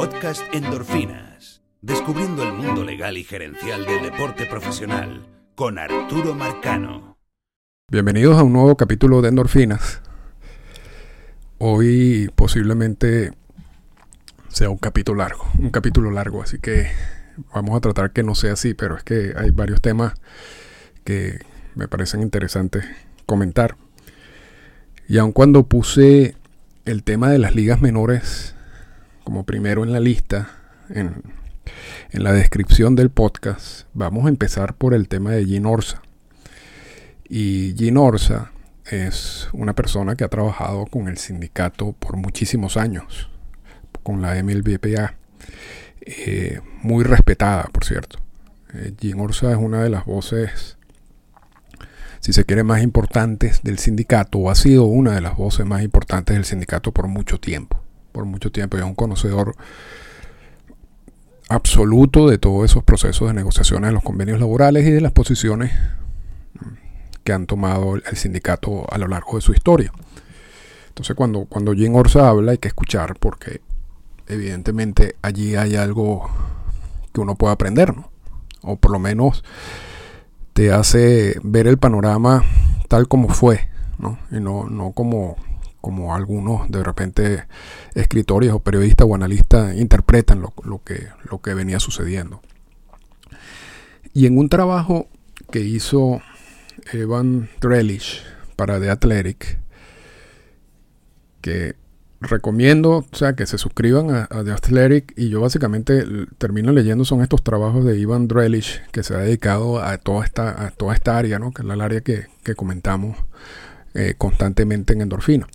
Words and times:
Podcast 0.00 0.42
Endorfinas. 0.54 1.60
Descubriendo 1.82 2.42
el 2.42 2.54
mundo 2.54 2.84
legal 2.84 3.18
y 3.18 3.22
gerencial 3.22 3.84
del 3.84 4.02
deporte 4.02 4.46
profesional 4.46 5.26
con 5.54 5.78
Arturo 5.78 6.34
Marcano. 6.34 7.18
Bienvenidos 7.92 8.38
a 8.38 8.42
un 8.42 8.54
nuevo 8.54 8.78
capítulo 8.78 9.20
de 9.20 9.28
Endorfinas. 9.28 10.00
Hoy 11.58 12.30
posiblemente 12.34 13.32
sea 14.48 14.70
un 14.70 14.78
capítulo 14.78 15.18
largo, 15.18 15.46
un 15.58 15.68
capítulo 15.68 16.10
largo, 16.10 16.42
así 16.42 16.58
que 16.58 16.86
vamos 17.52 17.76
a 17.76 17.80
tratar 17.80 18.10
que 18.12 18.22
no 18.22 18.34
sea 18.34 18.54
así, 18.54 18.72
pero 18.72 18.96
es 18.96 19.02
que 19.02 19.34
hay 19.36 19.50
varios 19.50 19.82
temas 19.82 20.14
que 21.04 21.40
me 21.74 21.88
parecen 21.88 22.22
interesantes 22.22 22.86
comentar. 23.26 23.76
Y 25.08 25.18
aun 25.18 25.32
cuando 25.32 25.64
puse 25.64 26.36
el 26.86 27.02
tema 27.02 27.28
de 27.28 27.38
las 27.38 27.54
ligas 27.54 27.82
menores 27.82 28.54
como 29.24 29.44
primero 29.44 29.84
en 29.84 29.92
la 29.92 30.00
lista, 30.00 30.50
en, 30.88 31.22
la 32.12 32.32
descripción 32.32 32.96
del 32.96 33.10
podcast, 33.10 33.86
vamos 33.94 34.26
a 34.26 34.28
empezar 34.28 34.74
por 34.74 34.92
el 34.92 35.08
tema 35.08 35.30
de 35.30 35.44
Gin 35.44 35.66
Orsa. 35.66 36.02
Y 37.28 37.74
Gin 37.76 37.96
Orsa 37.96 38.50
es 38.86 39.48
una 39.52 39.74
persona 39.74 40.16
que 40.16 40.24
ha 40.24 40.28
trabajado 40.28 40.86
con 40.86 41.06
el 41.06 41.18
sindicato 41.18 41.92
por 41.92 42.16
muchísimos 42.16 42.76
años, 42.76 43.30
con 44.02 44.20
la 44.20 44.42
MLBPA, 44.42 45.14
eh, 46.00 46.60
muy 46.82 47.04
respetada, 47.04 47.64
por 47.72 47.84
cierto. 47.84 48.18
Eh, 48.74 48.92
Gin 48.98 49.20
Orsa 49.20 49.52
es 49.52 49.58
una 49.58 49.82
de 49.82 49.90
las 49.90 50.04
voces, 50.04 50.76
si 52.18 52.32
se 52.32 52.44
quiere, 52.44 52.64
más 52.64 52.82
importantes 52.82 53.62
del 53.62 53.78
sindicato, 53.78 54.38
o 54.38 54.50
ha 54.50 54.56
sido 54.56 54.84
una 54.86 55.14
de 55.14 55.20
las 55.20 55.36
voces 55.36 55.64
más 55.64 55.82
importantes 55.82 56.34
del 56.34 56.44
sindicato 56.44 56.90
por 56.90 57.06
mucho 57.06 57.38
tiempo 57.38 57.80
por 58.12 58.24
mucho 58.24 58.50
tiempo 58.50 58.76
y 58.76 58.80
es 58.80 58.86
un 58.86 58.94
conocedor 58.94 59.56
absoluto 61.48 62.28
de 62.28 62.38
todos 62.38 62.70
esos 62.70 62.84
procesos 62.84 63.28
de 63.28 63.34
negociaciones 63.34 63.88
de 63.88 63.94
los 63.94 64.04
convenios 64.04 64.38
laborales 64.38 64.86
y 64.86 64.90
de 64.90 65.00
las 65.00 65.12
posiciones 65.12 65.72
que 67.24 67.32
han 67.32 67.46
tomado 67.46 67.96
el 67.96 68.16
sindicato 68.16 68.86
a 68.90 68.98
lo 68.98 69.08
largo 69.08 69.36
de 69.36 69.42
su 69.42 69.52
historia. 69.52 69.92
Entonces 70.88 71.16
cuando, 71.16 71.46
cuando 71.46 71.72
Jim 71.72 71.94
Orsa 71.94 72.28
habla 72.28 72.52
hay 72.52 72.58
que 72.58 72.68
escuchar 72.68 73.16
porque 73.18 73.60
evidentemente 74.28 75.16
allí 75.22 75.56
hay 75.56 75.76
algo 75.76 76.30
que 77.12 77.20
uno 77.20 77.34
puede 77.34 77.52
aprender, 77.52 77.96
¿no? 77.96 78.10
O 78.62 78.76
por 78.76 78.92
lo 78.92 78.98
menos 78.98 79.42
te 80.52 80.72
hace 80.72 81.36
ver 81.42 81.66
el 81.66 81.78
panorama 81.78 82.44
tal 82.88 83.08
como 83.08 83.28
fue, 83.28 83.68
¿no? 83.98 84.18
Y 84.30 84.40
no, 84.40 84.68
no 84.68 84.92
como 84.92 85.36
como 85.80 86.14
algunos 86.14 86.70
de 86.70 86.82
repente 86.82 87.44
escritores 87.94 88.52
o 88.52 88.60
periodistas 88.60 89.06
o 89.08 89.14
analistas 89.14 89.76
interpretan 89.76 90.40
lo, 90.40 90.82
que, 90.84 91.08
lo 91.30 91.40
que 91.40 91.54
venía 91.54 91.80
sucediendo. 91.80 92.40
Y 94.12 94.26
en 94.26 94.38
un 94.38 94.48
trabajo 94.48 95.08
que 95.50 95.60
hizo 95.60 96.20
Evan 96.92 97.48
Drellich 97.60 98.22
para 98.56 98.80
The 98.80 98.90
Athletic, 98.90 99.58
que 101.40 101.76
recomiendo, 102.20 103.06
o 103.10 103.16
sea, 103.16 103.34
que 103.34 103.46
se 103.46 103.56
suscriban 103.56 104.10
a, 104.10 104.44
The 104.44 104.52
Athletic 104.52 105.14
y 105.16 105.30
yo 105.30 105.40
básicamente 105.40 106.04
termino 106.38 106.72
leyendo 106.72 107.04
son 107.04 107.22
estos 107.22 107.42
trabajos 107.42 107.84
de 107.84 107.98
Ivan 107.98 108.28
Drellich 108.28 108.82
que 108.92 109.02
se 109.02 109.14
ha 109.14 109.18
dedicado 109.18 109.82
a 109.82 109.96
toda 109.98 110.24
esta, 110.24 110.66
a 110.66 110.70
toda 110.70 110.94
esta 110.94 111.16
área, 111.16 111.38
¿no? 111.38 111.52
que 111.52 111.62
es 111.62 111.68
el 111.68 111.80
área 111.80 112.00
que, 112.02 112.26
comentamos 112.56 113.16
eh, 113.94 114.14
constantemente 114.18 114.92
en 114.92 115.02
endorfina. 115.02 115.46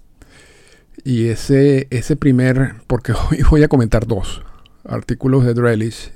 Y 1.03 1.27
ese, 1.27 1.87
ese 1.89 2.15
primer, 2.15 2.75
porque 2.87 3.13
hoy 3.31 3.43
voy 3.49 3.63
a 3.63 3.67
comentar 3.67 4.07
dos 4.07 4.41
artículos 4.83 5.45
de 5.45 5.53
Drellis, 5.53 6.11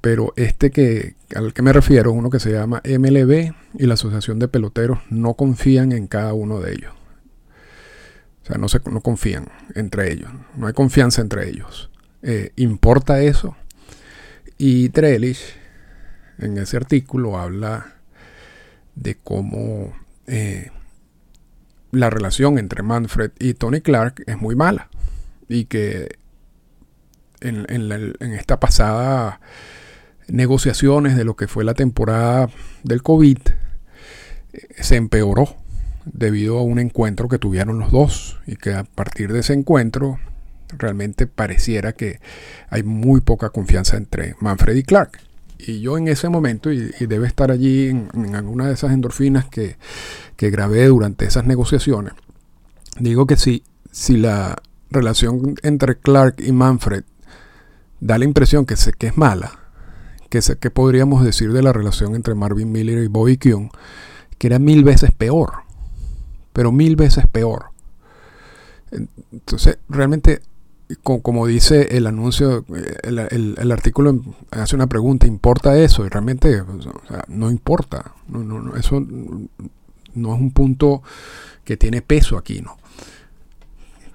pero 0.00 0.32
este 0.36 0.70
que 0.70 1.14
al 1.34 1.52
que 1.52 1.62
me 1.62 1.72
refiero, 1.72 2.12
uno 2.12 2.30
que 2.30 2.40
se 2.40 2.52
llama 2.52 2.82
MLB 2.84 3.52
y 3.74 3.86
la 3.86 3.94
Asociación 3.94 4.38
de 4.38 4.48
Peloteros 4.48 4.98
no 5.10 5.34
confían 5.34 5.92
en 5.92 6.06
cada 6.06 6.32
uno 6.32 6.60
de 6.60 6.72
ellos. 6.72 6.92
O 8.42 8.46
sea, 8.46 8.58
no, 8.58 8.68
se, 8.68 8.80
no 8.90 9.00
confían 9.00 9.48
entre 9.74 10.12
ellos, 10.12 10.30
no 10.56 10.66
hay 10.66 10.72
confianza 10.72 11.20
entre 11.20 11.48
ellos. 11.48 11.90
Eh, 12.22 12.52
¿Importa 12.56 13.22
eso? 13.22 13.56
Y 14.58 14.88
Drellis 14.88 15.54
en 16.38 16.58
ese 16.58 16.76
artículo 16.76 17.38
habla 17.38 17.94
de 18.94 19.14
cómo 19.16 19.92
eh, 20.26 20.70
la 21.92 22.10
relación 22.10 22.58
entre 22.58 22.82
Manfred 22.82 23.32
y 23.38 23.54
Tony 23.54 23.80
Clark 23.80 24.22
es 24.26 24.40
muy 24.40 24.54
mala. 24.54 24.88
Y 25.48 25.64
que 25.64 26.18
en, 27.40 27.66
esta 28.32 28.60
pasada 28.60 29.40
negociaciones 30.28 31.16
de 31.16 31.24
lo 31.24 31.34
que 31.34 31.48
fue 31.48 31.64
la 31.64 31.74
temporada 31.74 32.48
del 32.84 33.02
COVID 33.02 33.38
eh, 34.52 34.68
se 34.80 34.96
empeoró 34.96 35.56
debido 36.04 36.58
a 36.58 36.62
un 36.62 36.78
encuentro 36.78 37.28
que 37.28 37.38
tuvieron 37.38 37.78
los 37.78 37.90
dos 37.90 38.38
y 38.46 38.56
que 38.56 38.74
a 38.74 38.84
partir 38.84 39.32
de 39.32 39.40
ese 39.40 39.54
encuentro 39.54 40.18
realmente 40.78 41.26
pareciera 41.26 41.92
que 41.92 42.20
hay 42.68 42.82
muy 42.84 43.20
poca 43.20 43.50
confianza 43.50 43.96
entre 43.96 44.36
Manfred 44.40 44.76
y 44.76 44.82
Clark. 44.84 45.18
Y 45.66 45.80
yo 45.80 45.98
en 45.98 46.08
ese 46.08 46.28
momento, 46.28 46.72
y, 46.72 46.90
debe 47.00 47.26
estar 47.26 47.50
allí 47.50 47.88
en, 47.88 48.34
alguna 48.34 48.66
de 48.66 48.74
esas 48.74 48.92
endorfinas 48.92 49.46
que, 49.46 49.76
grabé 50.38 50.86
durante 50.86 51.26
esas 51.26 51.46
negociaciones, 51.46 52.14
digo 52.98 53.26
que 53.26 53.36
si, 53.36 53.62
si 53.90 54.16
la 54.16 54.56
relación 54.90 55.54
entre 55.62 55.96
Clark 55.96 56.36
y 56.38 56.52
Manfred 56.52 57.04
da 58.00 58.18
la 58.18 58.24
impresión 58.24 58.64
que, 58.64 58.74
que 58.98 59.06
es 59.08 59.16
mala, 59.16 59.58
que, 60.30 60.40
que 60.58 60.70
podríamos 60.70 61.24
decir 61.24 61.52
de 61.52 61.62
la 61.62 61.72
relación 61.72 62.14
entre 62.14 62.34
Marvin 62.34 62.72
Miller 62.72 63.04
y 63.04 63.08
Bobby 63.08 63.36
Kuhn, 63.36 63.70
que 64.38 64.46
era 64.46 64.58
mil 64.58 64.84
veces 64.84 65.10
peor, 65.12 65.64
pero 66.52 66.72
mil 66.72 66.96
veces 66.96 67.26
peor. 67.26 67.66
Entonces, 69.32 69.78
realmente 69.88 70.40
como, 71.02 71.46
dice 71.46 71.96
el 71.96 72.06
anuncio, 72.06 72.64
el, 73.02 73.72
artículo 73.72 74.20
hace 74.50 74.76
una 74.76 74.86
pregunta, 74.86 75.26
¿importa 75.26 75.78
eso? 75.78 76.04
Y 76.04 76.08
realmente 76.08 76.62
no 77.28 77.50
importa. 77.50 78.12
No, 78.28 78.76
eso 78.76 79.00
no 79.00 80.34
es 80.34 80.40
un 80.40 80.50
punto 80.52 81.02
que 81.64 81.76
tiene 81.76 82.02
peso 82.02 82.36
aquí, 82.36 82.60
¿no? 82.60 82.76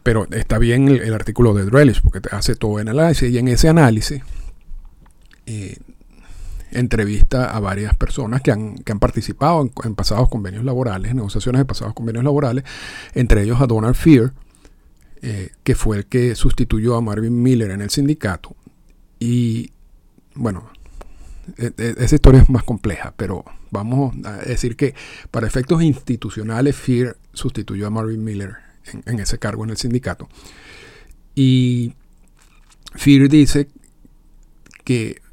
Pero 0.03 0.27
está 0.31 0.59
bien 0.59 0.87
el, 0.87 1.13
artículo 1.13 1.53
de 1.53 1.65
Drellis, 1.65 2.01
porque 2.01 2.21
te 2.21 2.35
hace 2.35 2.55
todo 2.55 2.79
el 2.79 2.87
análisis, 2.87 3.29
y 3.31 3.37
en 3.37 3.47
ese 3.47 3.69
análisis 3.69 4.21
eh, 5.47 5.77
entrevista 6.71 7.55
a 7.55 7.59
varias 7.59 7.95
personas 7.95 8.41
que 8.41 8.51
han, 8.51 8.75
participado 8.99 9.61
en, 9.61 9.71
en, 9.83 9.95
pasados 9.95 10.29
convenios 10.29 10.63
laborales, 10.63 11.15
negociaciones 11.15 11.61
de 11.61 11.65
pasados 11.65 11.93
convenios 11.93 12.23
laborales, 12.23 12.65
entre 13.15 13.43
ellos 13.43 13.59
a 13.61 13.65
Donald 13.65 13.95
Fear, 13.95 14.33
eh, 15.27 15.49
que 15.63 15.73
fue 15.73 15.97
el 15.97 16.05
que 16.05 16.35
sustituyó 16.35 16.95
a 16.95 17.01
Marvin 17.01 17.41
Miller 17.41 17.71
en 17.71 17.81
el 17.81 17.89
sindicato. 17.89 18.55
Y 19.19 19.71
bueno, 20.35 20.69
e, 21.57 21.71
e, 21.75 21.95
esa 21.97 22.13
historia 22.13 22.43
es 22.43 22.49
más 22.51 22.61
compleja, 22.61 23.11
pero 23.17 23.43
vamos 23.71 24.13
a 24.23 24.33
decir 24.33 24.75
que 24.75 24.93
para 25.31 25.47
efectos 25.47 25.81
institucionales, 25.81 26.75
Fear 26.75 27.17
sustituyó 27.33 27.87
a 27.87 27.89
Marvin 27.89 28.23
Miller 28.23 28.57
en, 29.07 29.19
ese 29.19 29.39
cargo 29.39 29.63
en 29.63 29.71
el 29.71 29.77
sindicato. 29.77 30.29
Y 31.33 31.95
Fear 32.93 33.27
dice 33.27 33.67
que 34.83 35.23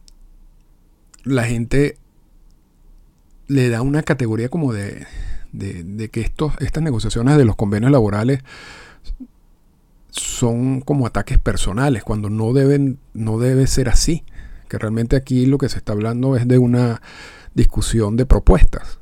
la 1.22 1.44
gente 1.44 1.98
le 3.46 3.68
da 3.68 3.82
una 3.82 4.02
categoría 4.02 4.48
como 4.48 4.72
de, 4.72 5.06
de, 5.52 6.08
que 6.08 6.22
estos, 6.22 6.54
estas 6.60 6.82
negociaciones 6.82 7.36
de 7.36 7.44
los 7.44 7.56
convenios 7.56 7.92
laborales 7.92 8.42
son 10.12 10.82
como 10.82 11.06
ataques 11.06 11.38
personales, 11.38 12.04
cuando 12.04 12.30
no 12.30 12.52
deben, 12.52 12.98
no 13.14 13.38
debe 13.38 13.66
ser 13.66 13.88
así. 13.88 14.24
Que 14.68 14.78
realmente 14.78 15.16
aquí 15.16 15.46
lo 15.46 15.58
que 15.58 15.68
se 15.68 15.78
está 15.78 15.92
hablando 15.92 16.36
es 16.36 16.46
de 16.46 16.58
una 16.58 17.02
discusión 17.54 18.16
de 18.16 18.26
propuestas. 18.26 18.98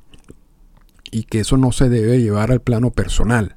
Y 1.10 1.24
que 1.24 1.40
eso 1.40 1.56
no 1.56 1.72
se 1.72 1.88
debe 1.88 2.20
llevar 2.20 2.52
al 2.52 2.60
plano 2.60 2.90
personal. 2.90 3.56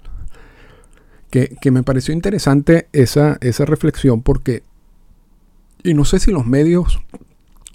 Que, 1.30 1.58
me 1.72 1.82
pareció 1.82 2.14
interesante 2.14 2.88
esa, 2.92 3.38
esa 3.42 3.66
reflexión 3.66 4.22
porque, 4.22 4.62
y 5.84 5.96
no 5.96 6.06
sé 6.06 6.20
si 6.20 6.32
los 6.32 6.46
medios 6.46 7.02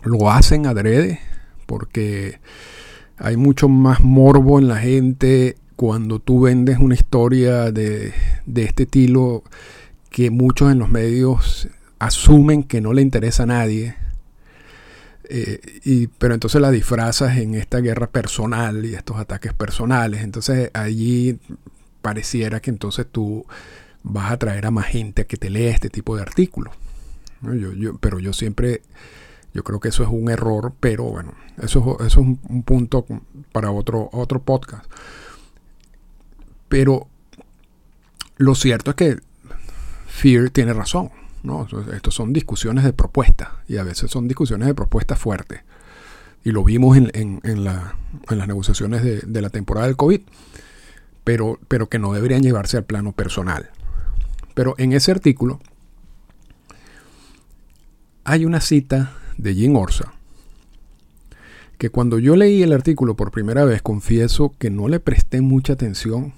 lo 0.04 0.30
hacen 0.30 0.66
adrede, 0.66 1.18
porque 1.66 2.38
hay 3.16 3.36
mucho 3.36 3.68
más 3.68 4.00
morbo 4.00 4.60
en 4.60 4.68
la 4.68 4.76
gente 4.76 5.56
cuando 5.78 6.18
tú 6.18 6.40
vendes 6.40 6.80
una 6.80 6.96
historia 6.96 7.70
de, 7.70 8.12
este 8.52 8.82
estilo 8.82 9.44
que 10.10 10.30
muchos 10.30 10.72
en 10.72 10.78
los 10.78 10.88
medios 10.88 11.68
asumen 11.98 12.62
que 12.62 12.80
no 12.80 12.92
le 12.92 13.02
interesa 13.02 13.44
a 13.44 13.46
nadie, 13.46 13.96
eh, 15.30 15.60
y, 15.84 16.06
pero 16.06 16.34
entonces 16.34 16.60
la 16.60 16.70
disfrazas 16.70 17.36
en 17.36 17.54
esta 17.54 17.80
guerra 17.80 18.06
personal 18.06 18.84
y 18.84 18.94
estos 18.94 19.18
ataques 19.18 19.52
personales. 19.52 20.22
Entonces 20.22 20.70
allí 20.72 21.38
pareciera 22.00 22.60
que 22.60 22.70
entonces 22.70 23.06
tú 23.10 23.44
vas 24.02 24.32
a 24.32 24.38
traer 24.38 24.66
a 24.66 24.70
más 24.70 24.86
gente 24.86 25.26
que 25.26 25.36
te 25.36 25.50
lea 25.50 25.72
este 25.72 25.90
tipo 25.90 26.16
de 26.16 26.22
artículos. 26.22 26.74
pero 28.00 28.18
yo 28.18 28.32
siempre, 28.32 28.82
yo 29.52 29.62
creo 29.64 29.80
que 29.80 29.88
eso 29.88 30.02
es 30.02 30.08
un 30.08 30.30
error, 30.30 30.72
pero 30.80 31.04
bueno, 31.04 31.34
eso, 31.58 31.98
eso 32.00 32.06
es 32.06 32.16
un, 32.16 32.40
un 32.48 32.62
punto 32.62 33.04
para 33.52 33.70
otro, 33.70 34.08
otro 34.12 34.40
podcast. 34.40 34.90
Pero 36.68 37.06
lo 38.38 38.54
cierto 38.54 38.92
es 38.92 38.96
que 38.96 39.27
Fear 40.18 40.50
tiene 40.50 40.72
razón. 40.72 41.10
¿no? 41.44 41.68
Estos 41.94 42.14
son 42.14 42.32
discusiones 42.32 42.84
de 42.84 42.92
propuestas 42.92 43.48
y 43.68 43.76
a 43.76 43.84
veces 43.84 44.10
son 44.10 44.26
discusiones 44.26 44.66
de 44.66 44.74
propuestas 44.74 45.18
fuertes. 45.18 45.60
Y 46.44 46.50
lo 46.50 46.64
vimos 46.64 46.96
en, 46.96 47.40
en, 47.42 47.64
la, 47.64 47.96
en 48.28 48.38
las 48.38 48.48
negociaciones 48.48 49.02
de, 49.02 49.20
de, 49.20 49.42
la 49.42 49.50
temporada 49.50 49.86
del 49.86 49.96
COVID, 49.96 50.20
pero, 51.22 51.58
pero 51.68 51.88
que 51.88 51.98
no 51.98 52.12
deberían 52.12 52.42
llevarse 52.42 52.76
al 52.76 52.84
plano 52.84 53.12
personal. 53.12 53.70
Pero 54.54 54.74
en 54.78 54.92
ese 54.92 55.12
artículo 55.12 55.60
hay 58.24 58.44
una 58.44 58.60
cita 58.60 59.16
de 59.36 59.54
Jim 59.54 59.76
Orsa 59.76 60.12
que 61.78 61.90
cuando 61.90 62.18
yo 62.18 62.34
leí 62.34 62.62
el 62.62 62.72
artículo 62.72 63.14
por 63.14 63.30
primera 63.30 63.64
vez, 63.64 63.82
confieso 63.82 64.52
que 64.58 64.68
no 64.68 64.88
le 64.88 64.98
presté 64.98 65.40
mucha 65.40 65.74
atención. 65.74 66.34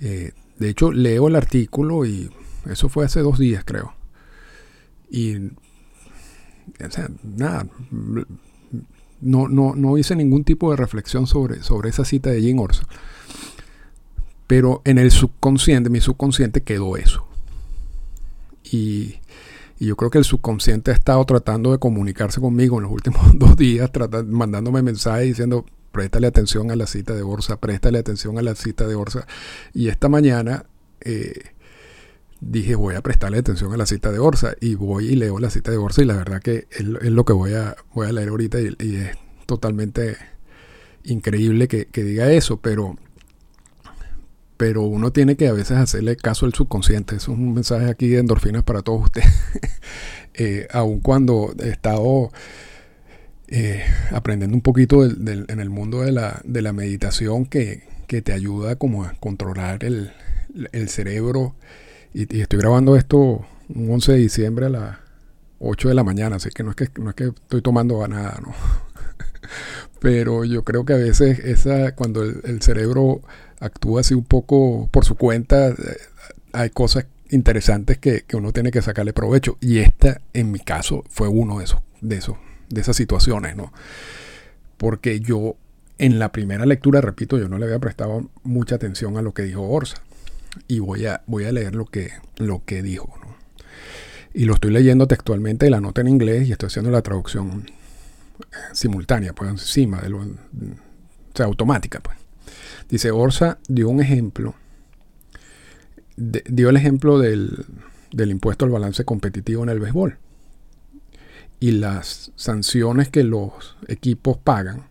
Eh, 0.00 0.32
de 0.60 0.68
hecho, 0.68 0.92
leo 0.92 1.26
el 1.26 1.36
artículo 1.36 2.04
y 2.04 2.30
eso 2.70 2.90
fue 2.90 3.06
hace 3.06 3.20
dos 3.20 3.38
días, 3.38 3.64
creo. 3.64 3.94
Y, 5.10 5.36
o 5.36 6.90
sea, 6.90 7.08
nada, 7.22 7.66
no, 9.22 9.48
no, 9.48 9.74
no 9.74 9.96
hice 9.96 10.14
ningún 10.14 10.44
tipo 10.44 10.70
de 10.70 10.76
reflexión 10.76 11.26
sobre, 11.26 11.62
sobre 11.62 11.88
esa 11.88 12.04
cita 12.04 12.28
de 12.28 12.42
Jim 12.42 12.58
Orsa. 12.58 12.82
Pero 14.46 14.82
en 14.84 14.98
el 14.98 15.10
subconsciente, 15.10 15.88
mi 15.88 16.02
subconsciente 16.02 16.62
quedó 16.62 16.98
eso. 16.98 17.26
Y, 18.62 19.14
y, 19.78 19.86
yo 19.86 19.96
creo 19.96 20.10
que 20.10 20.18
el 20.18 20.24
subconsciente 20.24 20.90
ha 20.90 20.94
estado 20.94 21.24
tratando 21.24 21.72
de 21.72 21.78
comunicarse 21.78 22.38
conmigo 22.38 22.76
en 22.76 22.82
los 22.82 22.92
últimos 22.92 23.22
dos 23.34 23.56
días, 23.56 23.90
mandándome 24.26 24.82
mensajes 24.82 25.28
diciendo, 25.28 25.64
préstale 25.92 26.26
atención 26.26 26.70
a 26.70 26.76
la 26.76 26.86
cita 26.86 27.14
de 27.14 27.22
Orsa, 27.22 27.58
préstale 27.58 27.98
atención 27.98 28.38
a 28.38 28.42
la 28.42 28.54
cita 28.54 28.86
de 28.86 28.94
Orsa. 28.94 29.26
Y 29.74 29.88
esta 29.88 30.08
mañana 30.08 30.66
eh, 31.00 31.52
dije, 32.40 32.74
voy 32.74 32.94
a 32.94 33.02
prestarle 33.02 33.38
atención 33.38 33.72
a 33.72 33.76
la 33.76 33.86
cita 33.86 34.10
de 34.12 34.18
Orsa. 34.18 34.54
Y 34.60 34.74
voy 34.74 35.08
y 35.08 35.16
leo 35.16 35.38
la 35.38 35.50
cita 35.50 35.70
de 35.70 35.76
Orsa 35.76 36.02
y 36.02 36.06
la 36.06 36.16
verdad 36.16 36.40
que 36.40 36.66
es, 36.70 36.84
lo 36.84 37.24
que 37.24 37.32
voy 37.32 37.54
a, 37.54 37.76
voy 37.94 38.08
a 38.08 38.12
leer 38.12 38.28
ahorita 38.28 38.58
y, 38.60 38.96
es 38.96 39.16
totalmente 39.46 40.16
increíble 41.04 41.66
que, 41.66 41.86
diga 41.92 42.30
eso, 42.30 42.58
pero, 42.58 42.96
pero 44.56 44.82
uno 44.82 45.12
tiene 45.12 45.36
que 45.36 45.48
a 45.48 45.52
veces 45.52 45.76
hacerle 45.76 46.16
caso 46.16 46.46
al 46.46 46.54
subconsciente. 46.54 47.16
Eso 47.16 47.32
es 47.32 47.38
un 47.38 47.54
mensaje 47.54 47.90
aquí 47.90 48.08
de 48.08 48.18
endorfinas 48.18 48.62
para 48.62 48.82
todos 48.82 49.04
ustedes. 49.04 49.28
eh, 50.34 50.68
aun 50.72 51.00
cuando 51.00 51.52
he 51.58 51.70
estado 51.70 52.30
eh, 53.50 53.82
aprendiendo 54.12 54.56
un 54.56 54.62
poquito 54.62 55.04
en 55.04 55.60
el 55.60 55.70
mundo 55.70 56.02
de 56.02 56.12
la, 56.12 56.40
de 56.44 56.62
la 56.62 56.72
meditación 56.72 57.46
que, 57.46 57.82
que, 58.06 58.22
te 58.22 58.32
ayuda 58.32 58.76
como 58.76 59.04
a 59.04 59.12
controlar 59.20 59.84
el, 59.84 60.12
el 60.72 60.88
cerebro 60.88 61.54
y, 62.12 62.40
estoy 62.40 62.58
grabando 62.58 62.96
esto 62.96 63.46
un 63.68 63.90
11 63.90 64.12
de 64.12 64.18
diciembre 64.18 64.66
a 64.66 64.70
las 64.70 64.96
8 65.60 65.88
de 65.88 65.94
la 65.94 66.04
mañana, 66.04 66.36
así 66.36 66.50
que 66.50 66.62
no 66.62 66.70
es 66.70 66.76
que, 66.76 66.88
no 67.00 67.10
es 67.10 67.16
que 67.16 67.24
estoy 67.24 67.62
tomando 67.62 68.06
nada, 68.08 68.40
¿no? 68.42 68.52
Pero 70.00 70.44
yo 70.44 70.64
creo 70.64 70.84
que 70.84 70.94
a 70.94 70.96
veces 70.96 71.38
esa, 71.40 71.94
cuando 71.94 72.22
el, 72.22 72.62
cerebro 72.62 73.20
actúa 73.60 74.00
así 74.00 74.14
un 74.14 74.24
poco 74.24 74.88
por 74.90 75.04
su 75.04 75.16
cuenta, 75.16 75.68
eh, 75.68 75.74
hay 76.52 76.70
cosas 76.70 77.06
interesantes 77.30 77.98
que, 77.98 78.24
uno 78.32 78.52
tiene 78.52 78.70
que 78.70 78.82
sacarle 78.82 79.12
provecho. 79.12 79.58
Y 79.60 79.78
esta, 79.78 80.20
en 80.32 80.50
mi 80.50 80.58
caso, 80.58 81.04
fue 81.10 81.28
uno 81.28 81.58
de 81.58 81.64
esos, 81.64 81.80
de 82.00 82.16
esos, 82.16 82.36
de 82.70 82.80
esas 82.80 82.96
situaciones, 82.96 83.56
¿no? 83.56 83.72
Porque 84.76 85.20
yo, 85.20 85.56
en 85.98 86.18
la 86.18 86.32
primera 86.32 86.64
lectura, 86.64 87.00
repito, 87.00 87.36
yo 87.38 87.48
no 87.48 87.58
le 87.58 87.66
había 87.66 87.78
prestado 87.78 88.30
mucha 88.42 88.76
atención 88.76 89.18
a 89.18 89.22
lo 89.22 89.34
que 89.34 89.42
dijo 89.42 89.62
Orsa 89.68 90.02
y 90.66 90.78
voy 90.78 91.06
a, 91.06 91.22
voy 91.26 91.44
a 91.44 91.52
leer 91.52 91.74
lo 91.74 91.84
que, 91.84 92.12
lo 92.36 92.64
que 92.64 92.82
dijo. 92.82 93.12
Y 94.32 94.44
lo 94.44 94.54
estoy 94.54 94.70
leyendo 94.70 95.06
textualmente 95.06 95.68
la 95.68 95.80
nota 95.80 96.00
en 96.00 96.08
inglés 96.08 96.48
y 96.48 96.52
estoy 96.52 96.68
haciendo 96.68 96.90
la 96.90 97.02
traducción 97.02 97.66
eh, 98.40 98.44
simultánea, 98.72 99.32
pues 99.34 99.50
encima 99.50 100.00
de 100.00 100.08
lo, 100.08 100.20
o 100.20 100.26
sea, 101.34 101.46
automática. 101.46 102.00
Pues. 102.00 102.16
Dice, 102.88 103.10
Orsa 103.10 103.58
dio 103.68 103.88
un 103.88 104.00
ejemplo, 104.00 104.54
dio 106.16 106.70
el 106.70 106.76
ejemplo 106.76 107.18
del, 107.18 107.66
del 108.12 108.30
impuesto 108.30 108.64
al 108.64 108.70
balance 108.70 109.04
competitivo 109.04 109.64
en 109.64 109.68
el 109.70 109.80
béisbol 109.80 110.18
y 111.60 111.72
las 111.72 112.32
sanciones 112.36 113.10
que 113.10 113.22
los 113.22 113.76
equipos 113.86 114.38
pagan 114.38 114.88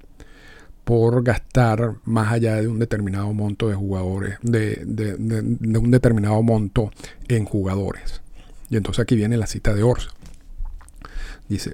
por 0.83 1.23
gastar 1.23 1.95
más 2.05 2.31
allá 2.31 2.55
de 2.55 2.67
un 2.67 2.79
determinado 2.79 3.33
monto 3.33 3.69
de 3.69 3.75
jugadores, 3.75 4.37
de, 4.41 5.15
un 5.59 5.91
determinado 5.91 6.41
monto 6.41 6.91
en 7.27 7.45
jugadores. 7.45 8.21
Y 8.69 8.77
entonces 8.77 9.03
aquí 9.03 9.15
viene 9.15 9.37
la 9.37 9.47
cita 9.47 9.73
de 9.73 9.83
Orsa. 9.83 10.09
Dice, 11.47 11.73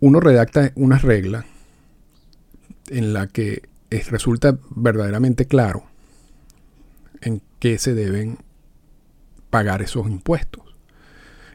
uno 0.00 0.20
redacta 0.20 0.72
una 0.74 0.98
regla 0.98 1.46
en 2.88 3.12
la 3.12 3.28
que 3.28 3.62
resulta 4.10 4.58
verdaderamente 4.70 5.46
claro 5.46 5.84
en 7.20 7.40
qué 7.60 7.78
se 7.78 7.94
deben 7.94 8.38
pagar 9.50 9.82
esos 9.82 10.08
impuestos 10.08 10.62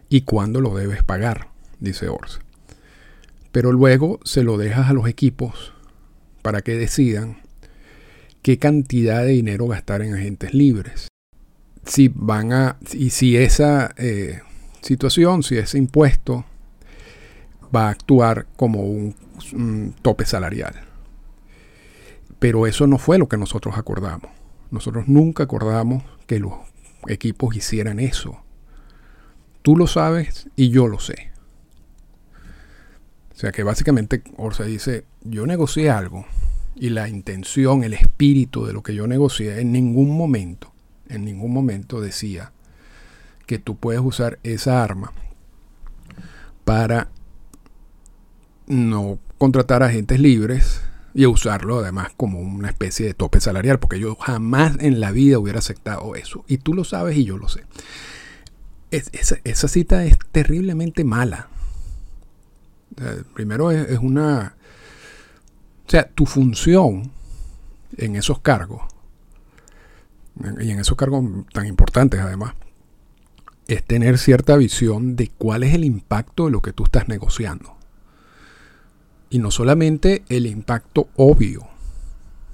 y 0.10 0.22
cuándo 0.22 0.62
lo 0.62 0.76
debes 0.76 1.04
pagar, 1.04 1.50
dice 1.80 2.08
Orsa. 2.10 2.40
Pero 3.52 3.72
luego 3.72 4.20
se 4.24 4.44
lo 4.44 4.58
dejas 4.58 4.90
a 4.90 4.94
los 4.94 5.08
equipos 5.08 5.74
para 6.42 6.62
que 6.62 6.76
decidan 6.76 7.38
qué 8.42 8.58
cantidad 8.58 9.24
de 9.24 9.32
dinero 9.32 9.68
gastar 9.68 10.02
en 10.02 10.14
agentes 10.14 10.54
libres. 10.54 11.08
Si 11.86 12.12
van 12.14 12.54
a, 12.54 12.78
y 12.94 13.10
si 13.10 13.38
esa 13.38 13.94
eh, 13.98 14.42
situación, 14.82 15.44
si 15.44 15.58
ese 15.58 15.78
impuesto 15.78 16.46
va 17.76 17.88
a 17.88 17.92
actuar 17.92 18.48
como 18.56 18.84
un, 18.84 19.16
tope 20.02 20.26
salarial. 20.26 20.74
Pero 22.40 22.68
eso 22.68 22.88
no 22.88 22.98
fue 22.98 23.18
lo 23.18 23.30
que 23.30 23.38
nosotros 23.38 23.78
acordamos. 23.78 24.32
Nosotros 24.70 25.08
nunca 25.08 25.44
acordamos 25.44 26.04
que 26.28 26.40
los 26.40 26.54
equipos 27.08 27.56
hicieran 27.56 28.00
eso. 28.00 28.44
Tú 29.62 29.78
lo 29.78 29.88
sabes 29.88 30.50
y 30.56 30.70
yo 30.70 30.88
lo 30.88 31.00
sé. 31.00 31.32
O 33.40 33.42
sea 33.42 33.54
que 33.54 33.64
básicamente 33.64 34.22
Orsa 34.36 34.66
dice, 34.66 35.06
yo 35.22 35.48
negocié 35.48 35.90
algo 35.90 36.26
y 36.76 36.90
la 36.90 37.08
intención, 37.08 37.86
el 37.86 37.94
espíritu 37.94 38.66
de 38.66 38.74
lo 38.74 38.84
que 38.84 38.94
yo 38.94 39.08
negocié 39.08 39.62
en 39.62 39.72
ningún 39.72 40.10
momento, 40.18 40.74
en 41.08 41.24
ningún 41.24 41.54
momento 41.54 42.02
decía 42.02 42.52
que 43.46 43.58
tú 43.58 43.78
puedes 43.78 44.02
usar 44.02 44.40
esa 44.44 44.84
arma 44.84 45.14
para 46.66 47.08
no 48.68 49.20
contratar 49.38 49.84
agentes 49.84 50.20
libres 50.20 50.82
y 51.14 51.26
usarlo 51.26 51.80
además 51.80 52.10
como 52.18 52.42
una 52.42 52.68
especie 52.68 53.06
de 53.06 53.14
tope 53.14 53.40
salarial, 53.40 53.80
porque 53.80 54.02
yo 54.02 54.18
jamás 54.18 54.76
en 54.82 55.00
la 55.00 55.12
vida 55.12 55.40
hubiera 55.40 55.60
aceptado 55.60 56.14
eso. 56.16 56.44
Y 56.50 56.58
tú 56.58 56.74
lo 56.74 56.84
sabes 56.84 57.16
y 57.16 57.24
yo 57.24 57.38
lo 57.38 57.48
sé. 57.48 57.64
esa 58.92 59.68
cita 59.70 60.04
es 60.04 60.18
terriblemente 60.34 61.06
mala 61.06 61.48
primero 63.34 63.72
es, 63.72 64.00
una... 64.00 64.56
O 65.88 65.90
sea, 65.90 66.08
tu 66.08 66.26
función 66.26 67.12
en 67.98 68.16
esos 68.16 68.40
cargos, 68.40 68.84
y 70.62 70.72
en 70.72 70.80
esos 70.80 70.96
cargos 70.96 71.26
tan 71.52 71.66
importantes 71.66 72.20
además, 72.20 72.54
es 73.68 73.84
tener 73.84 74.18
cierta 74.18 74.56
visión 74.56 75.16
de 75.16 75.30
cuál 75.30 75.64
es 75.64 75.74
el 75.74 75.84
impacto 75.84 76.46
de 76.46 76.52
lo 76.52 76.62
que 76.62 76.74
tú 76.74 76.84
estás 76.84 77.08
negociando. 77.08 77.76
Y 79.30 79.40
no 79.40 79.52
solamente 79.52 80.24
el 80.30 80.48
impacto 80.48 81.10
obvio, 81.16 81.68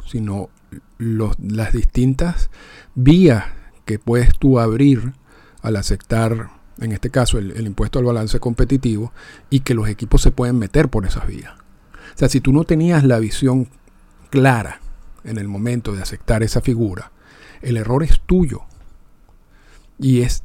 sino 0.05 0.49
las 0.97 1.73
distintas 1.73 2.49
vías 2.95 3.45
que 3.85 3.99
puedes 3.99 4.37
tú 4.37 4.59
abrir 4.59 5.13
al 5.61 5.77
aceptar 5.77 6.49
en 6.79 6.91
este 6.91 7.10
caso 7.10 7.38
el, 7.38 7.65
impuesto 7.65 8.00
al 8.00 8.05
balance 8.05 8.39
competitivo, 8.39 9.13
y 9.50 9.62
que 9.62 9.74
los 9.74 9.88
equipos 9.88 10.22
se 10.22 10.32
pueden 10.32 10.58
meter 10.58 10.89
por 10.89 11.05
esas 11.05 11.27
vías. 11.27 11.53
O 12.15 12.17
sea, 12.17 12.29
si 12.29 12.41
tú 12.41 12.51
no 12.51 12.63
tenías 12.63 13.03
la 13.03 13.20
visión 13.20 13.67
clara 14.29 14.79
en 15.24 15.38
el 15.38 15.48
momento 15.48 15.94
de 15.94 16.01
aceptar 16.01 16.44
esa 16.44 16.62
figura, 16.62 17.12
el 17.62 17.77
error 17.77 18.03
es 18.03 18.22
tuyo. 18.25 18.62
Y 19.98 20.22
es 20.22 20.44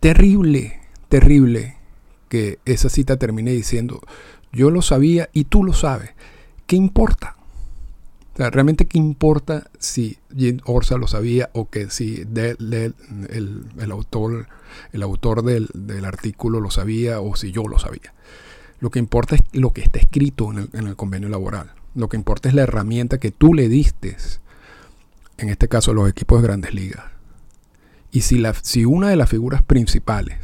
terrible, 0.00 0.80
terrible 1.08 1.76
que 2.28 2.60
esa 2.64 2.88
cita 2.88 3.16
termine 3.16 3.50
diciendo, 3.50 4.00
yo 4.52 4.70
lo 4.70 4.82
sabía 4.82 5.28
y 5.32 5.44
tú 5.44 5.64
lo 5.64 5.72
sabes. 5.72 6.10
¿Qué 6.66 6.76
importa? 6.76 7.36
Realmente 8.48 8.86
qué 8.86 8.96
importa 8.96 9.70
si 9.78 10.16
Jim 10.34 10.60
Orsa 10.64 10.96
lo 10.96 11.06
sabía 11.06 11.50
o 11.52 11.68
que 11.68 11.90
si 11.90 12.26
el, 12.34 12.94
autor, 13.90 14.48
el 14.92 15.02
autor 15.02 15.42
del, 15.42 16.04
artículo 16.06 16.60
lo 16.60 16.70
sabía 16.70 17.20
o 17.20 17.36
si 17.36 17.52
yo 17.52 17.64
lo 17.64 17.78
sabía. 17.78 18.14
Lo 18.78 18.90
que 18.90 18.98
importa 18.98 19.34
es 19.34 19.42
lo 19.52 19.74
que 19.74 19.82
está 19.82 19.98
escrito 19.98 20.50
en 20.52 20.86
el, 20.86 20.96
convenio 20.96 21.28
laboral. 21.28 21.72
Lo 21.94 22.08
que 22.08 22.16
importa 22.16 22.48
es 22.48 22.54
la 22.54 22.62
herramienta 22.62 23.18
que 23.18 23.30
tú 23.30 23.52
le 23.52 23.68
diste, 23.68 24.16
en 25.36 25.50
este 25.50 25.68
caso 25.68 25.90
a 25.90 25.94
los 25.94 26.08
equipos 26.08 26.40
de 26.40 26.48
grandes 26.48 26.72
ligas. 26.72 27.04
Y 28.10 28.22
si, 28.22 28.42
si 28.62 28.86
una 28.86 29.08
de 29.08 29.16
las 29.16 29.28
figuras 29.28 29.62
principales 29.62 30.38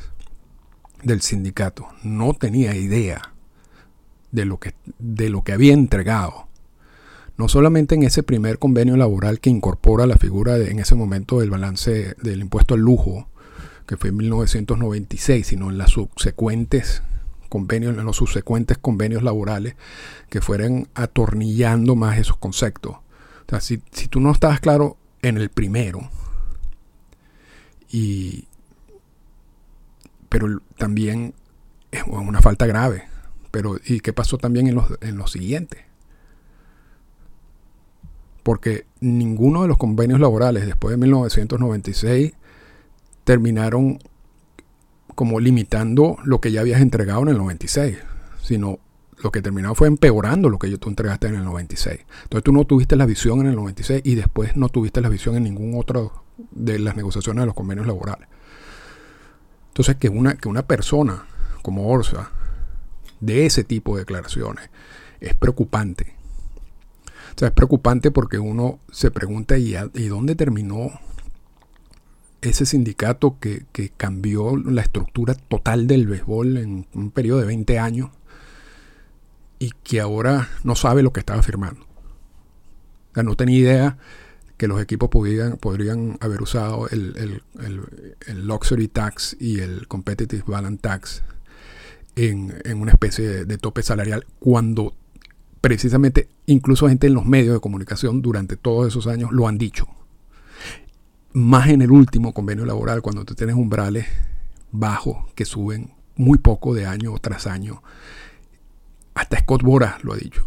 del 1.03 1.23
sindicato 1.23 1.89
no 2.03 2.35
tenía 2.35 2.77
idea 2.77 3.33
de 4.33 4.45
lo 4.45 4.59
que, 4.59 4.75
de 4.99 5.31
lo 5.31 5.43
que 5.43 5.53
había 5.53 5.73
entregado, 5.73 6.46
no 7.37 7.49
solamente 7.49 7.95
en 7.95 8.03
ese 8.03 8.23
primer 8.23 8.59
convenio 8.59 8.97
laboral 8.97 9.41
que 9.41 9.51
incorpora 9.51 10.07
la 10.07 10.17
figura 10.17 10.59
de, 10.59 10.71
en 10.71 10.79
ese 10.79 10.95
momento 10.95 11.41
del 11.41 11.51
balance 11.51 12.15
del 12.23 12.41
impuesto 12.41 12.75
al 12.75 12.81
lujo, 12.81 13.29
que 13.87 13.97
fue 13.97 14.11
en 14.11 14.17
1996, 14.17 15.47
sino 15.47 15.71
en 15.71 15.79
las 15.79 15.91
subsecuentes 15.91 17.03
convenios, 17.49 17.97
en 17.97 18.05
los 18.05 18.17
subsecuentes 18.17 18.79
convenios 18.79 19.23
laborales 19.23 19.77
que 20.29 20.41
fueran 20.41 20.89
atornillando 20.95 21.95
más 21.95 22.19
esos 22.19 22.37
conceptos. 22.37 22.95
O 22.95 23.49
sea, 23.49 23.61
si, 23.61 23.83
si 23.93 24.09
tú 24.09 24.21
no 24.21 24.33
estabas 24.33 24.61
claro 24.61 24.97
en 25.23 25.37
el 25.37 25.51
primero, 25.51 26.11
y 27.89 28.47
pero 30.29 30.61
también 30.77 31.35
es 31.91 32.03
una 32.05 32.43
falta 32.43 32.67
grave. 32.67 33.05
Pero, 33.51 33.79
¿y 33.85 34.01
qué 34.01 34.13
pasó 34.13 34.39
también 34.39 34.67
en 34.67 34.75
los, 34.75 34.87
en 35.01 35.17
los 35.17 35.33
siguientes? 35.33 35.86
Porque 38.47 38.87
ninguno 39.01 39.63
de 39.63 39.69
los 39.69 39.77
convenios 39.77 40.21
laborales 40.21 40.67
después 40.67 40.93
de 40.93 40.99
1996 40.99 42.33
terminaron 43.25 43.99
como 45.17 45.41
limitando 45.41 46.17
lo 46.23 46.41
que 46.41 46.53
ya 46.53 46.61
habías 46.61 46.81
entregado 46.81 47.23
en 47.23 47.31
el 47.31 47.39
96, 47.39 47.99
sino 48.41 48.79
lo 49.17 49.33
que 49.33 49.43
terminó 49.43 49.75
fue 49.75 49.89
empeorando 49.89 50.49
lo 50.49 50.61
que 50.61 50.69
tú 50.79 50.89
entregaste 50.89 51.27
en 51.27 51.35
el 51.35 51.45
96. 51.45 51.99
Entonces 52.23 52.45
tú 52.45 52.53
no 52.53 52.65
tuviste 52.65 52.95
la 52.95 53.05
visión 53.05 53.41
en 53.41 53.49
el 53.49 53.57
96 53.57 54.03
y 54.05 54.15
después 54.15 54.55
no 54.57 54.69
tuviste 54.69 55.01
la 55.01 55.09
visión 55.09 55.35
en 55.35 55.43
ningún 55.43 55.77
otro 55.77 56.23
de 56.53 56.79
las 56.79 56.95
negociaciones 56.95 57.43
de 57.43 57.47
los 57.47 57.55
convenios 57.57 57.89
laborales. 57.89 58.29
Entonces, 59.71 59.97
que 59.97 60.09
una, 60.09 60.37
que 60.37 60.49
una 60.49 60.63
persona 60.69 61.27
como 61.63 61.89
Orsa 61.89 62.31
de 63.19 63.45
ese 63.45 63.65
tipo 63.65 63.97
de 63.97 64.03
declaraciones 64.03 64.71
es 65.19 65.35
preocupante. 65.35 66.16
O 67.37 67.39
sea, 67.39 67.49
es 67.49 67.55
preocupante 67.55 68.11
porque 68.11 68.39
uno 68.39 68.81
se 68.91 69.11
pregunta, 69.11 69.59
¿y, 69.59 69.75
dónde 70.09 70.35
terminó 70.35 70.91
ese 72.41 72.65
sindicato 72.65 73.39
que, 73.39 73.67
que, 73.73 73.91
cambió 73.91 74.57
la 74.57 74.81
estructura 74.81 75.35
total 75.35 75.87
del 75.87 76.07
béisbol 76.07 76.57
en 76.57 76.87
un 76.95 77.11
periodo 77.11 77.41
de 77.41 77.47
20 77.47 77.79
años 77.79 78.11
y 79.59 79.73
que 79.83 80.01
ahora 80.01 80.49
no 80.65 80.75
sabe 80.75 81.03
lo 81.03 81.13
que 81.13 81.21
estaba 81.21 81.43
firmando? 81.43 81.83
O 81.83 83.15
sea, 83.15 83.23
no 83.23 83.37
tenía 83.37 83.59
idea 83.59 83.99
que 84.57 84.69
los 84.69 84.81
equipos 84.81 85.11
podrían, 85.11 85.59
podrían 85.59 86.17
haber 86.21 86.41
usado 86.41 86.89
el, 86.89 87.43
Luxury 88.35 88.89
Tax 88.89 89.37
y 89.39 89.61
el 89.61 89.87
Competitive 89.89 90.45
Balance 90.47 90.81
Tax 90.81 91.23
en, 92.17 92.81
una 92.81 92.93
especie 92.93 93.45
de, 93.45 93.59
tope 93.59 93.83
salarial 93.83 94.25
cuando 94.39 94.95
precisamente 95.67 96.29
incluso 96.47 96.89
gente 96.89 97.09
en 97.09 97.15
los 97.15 97.27
medios 97.27 97.53
de 97.53 97.59
comunicación 97.59 98.23
durante 98.23 98.57
todos 98.57 98.87
esos 98.87 99.09
años 99.09 99.33
lo 99.33 99.49
han 99.49 99.59
dicho. 99.59 99.89
Más 101.33 101.71
en 101.71 101.83
el 101.83 101.91
último 101.91 102.33
convenio 102.33 102.65
laboral, 102.65 103.03
cuando 103.03 103.25
tú 103.25 103.35
tienes 103.35 103.57
umbrales 103.57 104.07
bajos 104.71 105.17
que 105.35 105.45
suben 105.45 105.93
muy 106.15 106.39
poco 106.39 106.73
de 106.73 106.87
año 106.87 107.13
tras 107.21 107.49
año. 107.49 107.83
Hasta 109.15 109.41
Scott 109.41 109.65
Boras 109.65 110.05
lo 110.05 110.13
ha 110.13 110.17
dicho. 110.17 110.47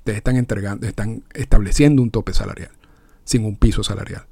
Ustedes 0.00 0.18
están 0.18 0.36
entregando, 0.36 0.86
están 0.86 1.24
estableciendo 1.32 2.02
un 2.02 2.10
tope 2.10 2.34
salarial 2.34 2.72
sin 3.24 3.46
un 3.46 3.56
piso 3.56 3.82
salarial. 3.82 4.26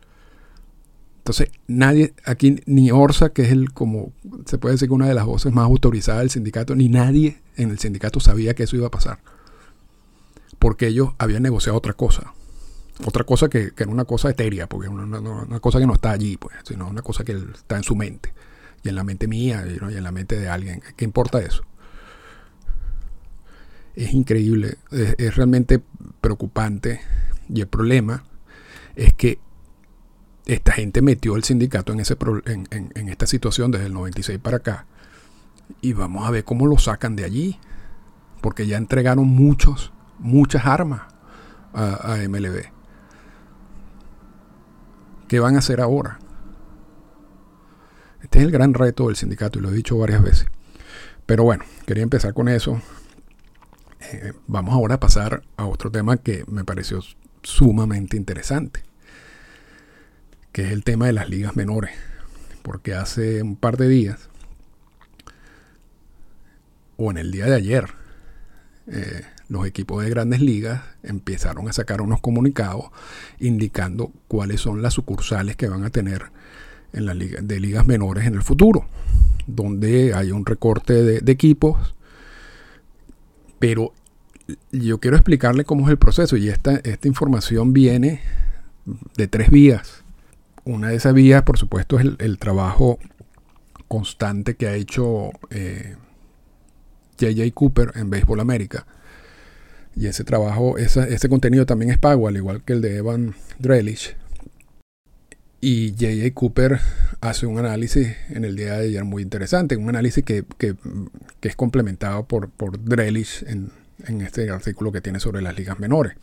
Entonces, 1.21 1.49
nadie, 1.69 2.13
aquí 2.27 2.61
ni 2.67 2.91
Orsa, 2.91 3.31
que 3.31 3.45
es 3.45 3.51
el 3.51 3.73
como 3.73 4.13
se 4.45 4.59
puede 4.59 4.75
decir 4.75 4.89
que 4.89 4.95
una 4.95 5.09
de 5.09 5.15
las 5.15 5.25
voces 5.25 5.55
más 5.55 5.65
autorizadas 5.65 6.21
del 6.21 6.31
sindicato, 6.31 6.75
ni 6.75 6.91
nadie 6.91 7.41
en 7.57 7.71
el 7.71 7.79
sindicato 7.79 8.21
sabía 8.21 8.53
que 8.53 8.65
eso 8.65 8.77
iba 8.77 8.89
a 8.89 8.91
pasar. 8.91 9.21
Porque 10.63 10.87
ellos 10.87 11.11
habían 11.19 11.43
negociado 11.43 11.77
otra 11.77 11.93
cosa. 11.95 12.35
Otra 13.05 13.25
cosa 13.25 13.49
que, 13.49 13.73
era 13.77 13.91
una 13.91 14.05
cosa 14.05 14.31
etérea, 14.31 14.69
porque 14.69 14.89
una, 14.89 15.19
una, 15.19 15.59
cosa 15.59 15.81
que 15.81 15.89
no 15.89 15.95
está 15.95 16.13
allí, 16.13 16.37
pues, 16.37 16.55
sino 16.63 16.87
una 16.87 17.03
cosa 17.03 17.25
que 17.25 17.33
está 17.33 17.77
en 17.77 17.83
su 17.83 17.97
mente. 17.97 18.33
Y 18.85 18.91
en 18.91 18.95
la 18.95 19.03
mente 19.03 19.27
mía, 19.27 19.65
y, 19.67 19.75
en 19.75 20.05
la 20.05 20.13
mente 20.13 20.39
de 20.39 20.49
alguien. 20.49 20.81
¿Qué 20.97 21.05
importa 21.05 21.41
eso? 21.41 21.65
Es 23.97 24.15
increíble, 24.15 24.79
es 24.93 25.35
realmente 25.35 25.83
preocupante. 26.21 27.01
Y 27.53 27.61
el 27.61 27.67
problema 27.67 28.23
es 28.95 29.15
que 29.15 29.41
esta 30.47 30.71
gente 30.71 31.03
metió 31.03 31.35
el 31.35 31.43
sindicato 31.43 31.93
en, 31.93 31.99
ese 31.99 32.17
en, 32.45 33.09
esta 33.09 33.27
situación 33.27 33.73
desde 33.73 33.87
el 33.87 33.95
96 33.95 34.39
para 34.39 34.59
acá. 34.59 34.87
Y 35.81 35.93
vamos 35.93 36.25
a 36.25 36.31
ver 36.31 36.45
cómo 36.45 36.69
lo 36.69 36.79
sacan 36.79 37.17
de 37.17 37.25
allí. 37.25 37.59
Porque 38.41 38.69
ya 38.69 38.77
entregaron 38.77 39.27
muchos, 39.27 39.93
muchas 40.23 40.65
armas 40.65 41.03
a, 41.75 42.15
a 42.15 42.29
MLB. 42.29 42.63
¿Qué 45.29 45.41
van 45.41 45.57
a 45.57 45.59
hacer 45.59 45.81
ahora? 45.81 46.19
Este 48.23 48.39
es 48.39 48.45
el 48.45 48.51
gran 48.51 48.73
reto 48.73 49.09
del 49.09 49.17
sindicato 49.17 49.59
y 49.59 49.63
lo 49.63 49.71
he 49.71 49.75
dicho 49.75 49.99
varias 49.99 50.23
veces. 50.23 50.47
Pero 51.27 51.45
bueno, 51.45 51.65
quería 51.87 52.03
empezar 52.03 52.35
con 52.35 52.49
eso. 52.49 52.81
Eh, 54.01 54.33
vamos 54.47 54.75
ahora 54.75 54.97
a 54.97 55.01
pasar 55.01 55.43
a 55.57 55.67
otro 55.67 55.91
tema 55.91 56.17
que 56.17 56.45
me 56.47 56.65
pareció 56.65 57.01
sumamente 57.43 58.17
interesante, 58.17 58.83
que 60.53 60.67
es 60.67 60.73
el 60.73 60.85
tema 60.85 61.07
de 61.07 61.13
las 61.13 61.29
ligas 61.29 61.57
menores. 61.57 61.93
Porque 62.63 62.95
hace 62.95 63.43
un 63.43 63.57
par 63.57 63.77
de 63.77 63.89
días, 63.89 64.29
o 66.97 67.11
en 67.11 67.19
el 67.19 67.33
día 67.33 67.47
de 67.47 67.55
ayer, 67.55 67.87
eh, 68.87 69.25
los 69.53 69.67
equipos 69.67 70.03
de 70.03 70.09
grandes 70.09 70.41
ligas 70.41 70.81
empezaron 71.03 71.69
a 71.69 71.75
sacar 71.75 72.01
unos 72.01 72.21
comunicados 72.23 72.87
indicando 73.39 74.11
cuáles 74.27 74.63
son 74.63 74.81
las 74.81 74.95
sucursales 74.95 75.57
que 75.57 75.69
van 75.69 75.85
a 75.85 75.91
tener 75.91 76.33
en 76.95 77.05
la 77.05 77.13
liga, 77.13 77.41
de 77.43 77.61
ligas 77.61 77.87
menores 77.87 78.27
en 78.27 78.35
el 78.35 78.43
futuro, 78.43 78.87
donde 79.47 80.15
hay 80.15 80.31
un 80.31 80.47
recorte 80.47 80.95
de, 81.03 81.33
equipos, 81.33 81.95
pero 83.59 83.93
yo 84.73 84.99
quiero 85.01 85.19
explicarle 85.19 85.65
cómo 85.65 85.85
es 85.85 85.91
el 85.91 85.99
proceso 85.99 86.39
y 86.39 86.49
esta, 86.49 86.77
esta 86.77 87.07
información 87.07 87.75
viene 87.75 88.23
de 89.17 89.29
tres 89.29 89.51
vías. 89.51 90.03
Una 90.65 90.89
de 90.89 90.97
esas 90.97 91.13
vías, 91.13 91.43
por 91.43 91.59
supuesto, 91.59 91.99
es 91.99 92.07
el, 92.19 92.39
trabajo 92.39 92.99
constante 93.87 94.55
que 94.55 94.69
ha 94.69 94.75
hecho 94.75 95.31
JJ 97.19 97.41
eh, 97.43 97.53
Cooper 97.53 97.93
en 97.97 98.09
Béisbol 98.09 98.41
América. 98.41 98.87
Y 99.95 100.07
ese 100.07 100.25
trabajo, 100.25 100.79
ese 100.79 101.29
contenido 101.29 101.67
también 101.67 101.91
es 101.91 101.99
pago, 101.99 102.29
al 102.29 102.37
igual 102.37 102.63
que 102.65 102.73
el 102.73 102.81
de 102.81 102.97
Evan 102.97 103.35
Drelich. 103.59 104.17
Y 105.61 105.93
JJ 105.93 106.33
Cooper 106.35 106.81
hace 107.21 107.47
un 107.47 107.59
análisis 107.59 108.09
en 108.31 108.45
el 108.45 108.57
día 108.57 108.79
de 108.79 108.89
ayer 108.89 109.05
muy 109.05 109.23
interesante, 109.23 109.77
un 109.77 109.89
análisis 109.89 110.25
que, 110.25 110.45
es 111.43 111.57
complementado 111.57 112.25
por, 112.27 112.51
por 112.51 112.83
Drelich 112.83 113.45
en, 113.47 113.71
en 114.07 114.23
este 114.23 114.51
artículo 114.51 114.93
que 114.93 115.01
tiene 115.01 115.21
sobre 115.21 115.43
las 115.43 115.57
ligas 115.57 115.79
menores. 115.79 116.15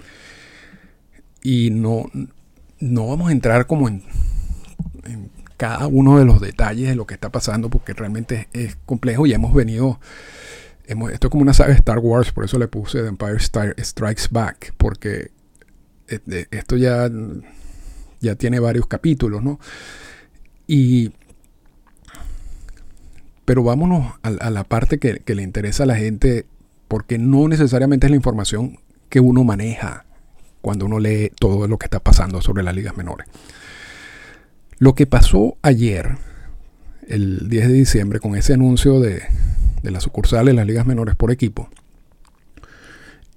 Y 1.41 1.69
no, 1.71 2.09
no 2.79 3.07
vamos 3.07 3.29
a 3.29 3.31
entrar 3.31 3.67
como 3.67 3.87
en, 3.87 4.03
cada 5.57 5.87
uno 5.87 6.17
de 6.19 6.25
los 6.25 6.39
detalles 6.39 6.87
de 6.87 6.95
lo 6.95 7.05
que 7.05 7.13
está 7.13 7.31
pasando 7.31 7.69
porque 7.69 7.93
realmente 7.93 8.47
es, 8.53 8.77
complejo 8.85 9.25
y 9.25 9.33
hemos 9.33 9.53
venido... 9.53 9.99
Esto 10.89 11.27
es 11.27 11.31
como 11.31 11.43
una 11.43 11.53
saga 11.53 11.69
de 11.69 11.75
Star 11.75 11.99
Wars, 11.99 12.31
por 12.31 12.45
eso 12.45 12.57
le 12.57 12.67
puse 12.67 13.01
The 13.01 13.09
Empire 13.09 13.37
Strikes 13.39 14.23
Back, 14.31 14.73
porque 14.77 15.31
eh, 16.07 16.47
esto 16.49 16.77
ya, 16.77 17.09
ya 18.19 18.35
tiene 18.35 18.59
varios 18.59 18.87
capítulos, 18.87 19.43
¿no? 19.43 19.59
Y 20.65 21.11
pero 23.49 23.63
vámonos 23.63 24.13
a, 24.21 24.51
la 24.51 24.63
parte 24.63 24.99
que, 24.99 25.23
le 25.33 25.41
interesa 25.41 25.81
a 25.81 25.87
la 25.87 25.95
gente 25.95 26.45
porque 26.87 27.17
no 27.17 27.47
necesariamente 27.47 28.05
es 28.05 28.11
la 28.11 28.15
información 28.15 28.77
que 29.09 29.19
uno 29.19 29.43
maneja 29.43 30.05
cuando 30.61 30.85
uno 30.85 30.99
lee 30.99 31.31
todo 31.39 31.67
lo 31.67 31.79
que 31.79 31.87
está 31.87 31.99
pasando 31.99 32.41
sobre 32.41 32.61
las 32.61 32.75
ligas 32.75 32.95
menores. 32.95 33.25
Lo 34.77 34.93
que 34.93 35.07
pasó 35.07 35.57
ayer, 35.63 36.17
el 37.07 37.49
10 37.49 37.67
de 37.69 37.73
diciembre, 37.73 38.19
con 38.19 38.35
ese 38.35 38.53
anuncio 38.53 38.99
de, 38.99 39.23
de 39.81 39.91
las 39.91 40.03
sucursales 40.03 40.47
de 40.47 40.53
las 40.53 40.67
ligas 40.67 40.85
menores 40.85 41.15
por 41.15 41.31
equipo, 41.31 41.69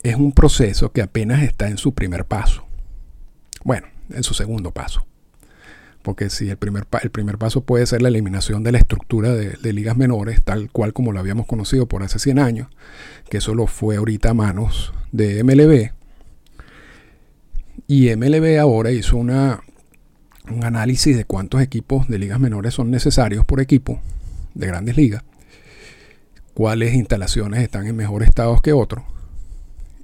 es 0.03 0.17
un 0.17 0.33
proceso 0.33 0.93
que 0.93 1.03
apenas 1.03 1.43
está 1.43 1.69
en 1.69 1.79
su 1.79 1.95
primer 1.95 2.25
paso. 2.25 2.65
Bueno, 3.65 3.87
en 4.11 4.23
su 4.23 4.35
segundo 4.35 4.73
paso. 4.73 5.07
Porque 6.03 6.31
si 6.31 6.51
el 6.51 6.57
primer, 6.57 6.87
el 7.03 7.11
primer 7.11 7.39
paso 7.39 7.61
puede 7.61 7.87
ser 7.87 8.03
la 8.03 8.09
eliminación 8.09 8.65
de 8.65 8.73
la 8.73 8.79
estructura 8.79 9.33
de, 9.33 9.73
ligas 9.73 9.97
menores, 9.97 10.43
tal 10.43 10.69
cual 10.71 10.93
como 10.93 11.13
lo 11.13 11.21
habíamos 11.21 11.47
conocido 11.47 11.87
por 11.87 12.03
hace 12.03 12.19
100 12.19 12.39
años, 12.41 12.69
que 13.31 13.39
eso 13.39 13.55
lo 13.55 13.69
fue 13.69 13.97
ahorita 13.97 14.31
a 14.31 14.35
manos 14.35 14.93
de 15.13 15.45
MLB. 15.45 15.93
Y 17.87 18.15
MLB 18.17 18.59
ahora 18.59 18.91
hizo 18.91 19.17
una, 19.17 19.61
un 20.51 20.65
análisis 20.65 21.17
de 21.17 21.25
cuántos 21.25 21.63
equipos 21.63 22.09
de 22.09 22.19
ligas 22.19 22.41
menores 22.41 22.75
son 22.75 22.91
necesarios 22.91 23.45
por 23.45 23.61
equipo 23.61 24.01
de 24.55 24.67
grandes 24.67 24.97
ligas, 24.97 25.23
cuáles 26.54 26.94
instalaciones 26.94 27.62
están 27.62 27.87
en 27.87 27.97
mejor 27.97 28.23
estado 28.23 28.59
que 28.61 28.73
otros, 28.73 29.04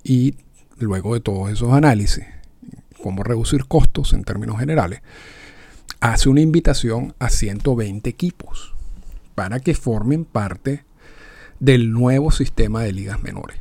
y 0.03 0.37
luego 0.79 1.15
de 1.15 1.21
todos 1.21 1.51
esos 1.51 1.73
análisis, 1.73 2.25
cómo 3.03 3.23
reducir 3.23 3.67
costos 3.67 4.13
en 4.13 4.25
términos 4.25 4.59
generales, 4.59 5.03
hace 6.01 6.29
una 6.29 6.41
invitación 6.41 7.15
a 7.19 7.31
120 7.31 8.09
equipos 8.09 8.75
para 9.35 9.61
que 9.61 9.75
formen 9.75 10.25
parte 10.25 10.85
del 11.61 11.93
nuevo 11.93 12.31
sistema 12.31 12.83
de 12.83 12.93
ligas 12.93 13.23
menores. 13.23 13.61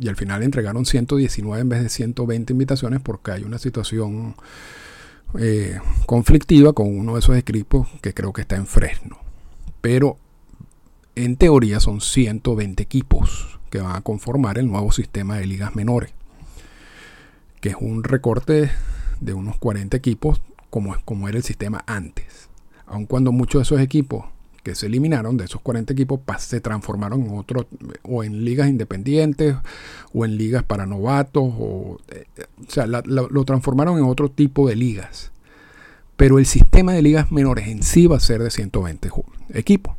Y 0.00 0.08
al 0.08 0.16
final 0.16 0.42
entregaron 0.42 0.86
119 0.86 1.60
en 1.60 1.68
vez 1.68 1.82
de 1.82 1.88
120 1.88 2.52
invitaciones 2.52 3.00
porque 3.00 3.32
hay 3.32 3.42
una 3.42 3.58
situación 3.58 4.36
eh, 5.38 5.80
conflictiva 6.06 6.72
con 6.72 6.96
uno 6.96 7.14
de 7.14 7.20
esos 7.20 7.36
equipos 7.36 7.88
que 8.00 8.14
creo 8.14 8.32
que 8.32 8.42
está 8.42 8.56
en 8.56 8.66
Fresno. 8.66 9.18
Pero 9.80 10.18
en 11.24 11.36
teoría 11.36 11.80
son 11.80 12.00
120 12.00 12.80
equipos 12.80 13.58
que 13.70 13.80
van 13.80 13.96
a 13.96 14.02
conformar 14.02 14.56
el 14.56 14.68
nuevo 14.68 14.92
sistema 14.92 15.36
de 15.36 15.46
ligas 15.46 15.74
menores, 15.74 16.12
que 17.60 17.70
es 17.70 17.76
un 17.80 18.04
recorte 18.04 18.70
de 19.20 19.34
unos 19.34 19.58
40 19.58 19.96
equipos 19.96 20.40
como, 20.70 20.96
como 21.04 21.28
era 21.28 21.36
el 21.36 21.42
sistema 21.42 21.82
antes. 21.86 22.48
Aun 22.86 23.06
cuando 23.06 23.32
muchos 23.32 23.58
de 23.58 23.62
esos 23.64 23.80
equipos 23.80 24.26
que 24.62 24.76
se 24.76 24.86
eliminaron, 24.86 25.36
de 25.36 25.46
esos 25.46 25.60
40 25.60 25.92
equipos, 25.92 26.20
se 26.38 26.60
transformaron 26.60 27.22
en 27.22 27.36
otros, 27.36 27.66
o 28.04 28.22
en 28.22 28.44
ligas 28.44 28.68
independientes, 28.68 29.56
o 30.12 30.24
en 30.24 30.36
ligas 30.36 30.62
para 30.62 30.86
novatos, 30.86 31.42
o, 31.58 31.98
eh, 32.10 32.26
o 32.64 32.70
sea, 32.70 32.86
lo 32.86 33.44
transformaron 33.44 33.98
en 33.98 34.04
otro 34.04 34.30
tipo 34.30 34.68
de 34.68 34.76
ligas. 34.76 35.32
Pero 36.16 36.38
el 36.38 36.46
sistema 36.46 36.92
de 36.92 37.02
ligas 37.02 37.32
menores 37.32 37.66
en 37.66 37.82
sí 37.82 38.06
va 38.06 38.18
a 38.18 38.20
ser 38.20 38.42
de 38.42 38.50
120 38.50 39.10
equipos. 39.54 39.96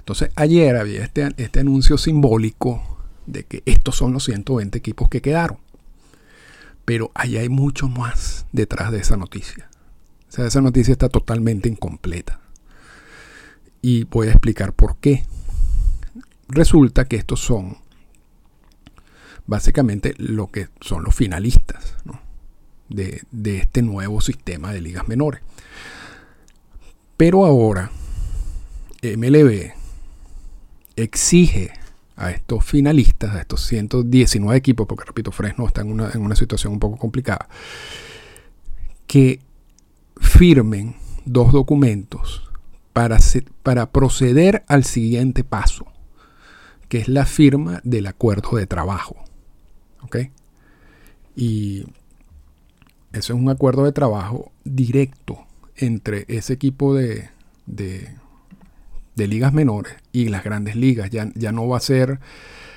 Entonces 0.00 0.30
ayer 0.34 0.76
había 0.76 1.04
este, 1.04 1.28
este 1.36 1.60
anuncio 1.60 1.96
simbólico 1.96 2.98
de 3.26 3.44
que 3.44 3.62
estos 3.66 3.96
son 3.96 4.12
los 4.12 4.24
120 4.24 4.76
equipos 4.76 5.08
que 5.08 5.22
quedaron. 5.22 5.58
Pero 6.84 7.12
ahí 7.14 7.36
hay 7.36 7.48
mucho 7.48 7.88
más 7.88 8.46
detrás 8.50 8.90
de 8.90 8.98
esa 8.98 9.16
noticia. 9.16 9.68
O 10.28 10.32
sea, 10.32 10.46
esa 10.46 10.60
noticia 10.60 10.92
está 10.92 11.08
totalmente 11.08 11.68
incompleta. 11.68 12.40
Y 13.82 14.04
voy 14.04 14.28
a 14.28 14.32
explicar 14.32 14.72
por 14.72 14.96
qué. 14.96 15.24
Resulta 16.48 17.04
que 17.04 17.16
estos 17.16 17.40
son 17.40 17.78
básicamente 19.46 20.14
lo 20.16 20.50
que 20.50 20.68
son 20.80 21.04
los 21.04 21.14
finalistas 21.14 21.96
de, 22.88 23.22
de 23.30 23.58
este 23.58 23.82
nuevo 23.82 24.20
sistema 24.20 24.72
de 24.72 24.80
ligas 24.80 25.06
menores. 25.06 25.42
Pero 27.16 27.44
ahora 27.44 27.90
MLB 29.02 29.79
exige 30.96 31.72
a 32.16 32.30
estos 32.30 32.64
finalistas, 32.64 33.34
a 33.34 33.40
estos 33.40 33.64
119 33.66 34.56
equipos, 34.56 34.86
porque 34.86 35.04
repito, 35.06 35.32
Fresno 35.32 35.66
está 35.66 35.80
en 35.80 35.90
una, 35.90 36.10
en 36.12 36.22
una 36.22 36.36
situación 36.36 36.74
un 36.74 36.78
poco 36.78 36.98
complicada, 36.98 37.48
que 39.06 39.40
firmen 40.20 40.96
dos 41.24 41.52
documentos 41.52 42.50
para, 42.92 43.18
para 43.62 43.90
proceder 43.90 44.64
al 44.68 44.84
siguiente 44.84 45.44
paso, 45.44 45.86
que 46.88 46.98
es 46.98 47.08
la 47.08 47.24
firma 47.24 47.80
del 47.84 48.06
acuerdo 48.06 48.56
de 48.56 48.66
trabajo. 48.66 49.16
¿Ok? 50.02 50.16
Y 51.36 51.84
eso 53.12 53.32
es 53.32 53.40
un 53.40 53.48
acuerdo 53.48 53.84
de 53.84 53.92
trabajo 53.92 54.52
directo 54.64 55.46
entre 55.76 56.26
ese 56.28 56.52
equipo 56.52 56.94
de, 56.94 57.30
de 57.66 58.19
de 59.16 59.26
ligas 59.26 59.52
menores 59.52 59.94
y 60.12 60.28
las 60.28 60.44
grandes 60.44 60.76
ligas. 60.76 61.10
Ya, 61.10 61.30
ya 61.34 61.52
no 61.52 61.68
va 61.68 61.76
a 61.76 61.80
ser 61.80 62.20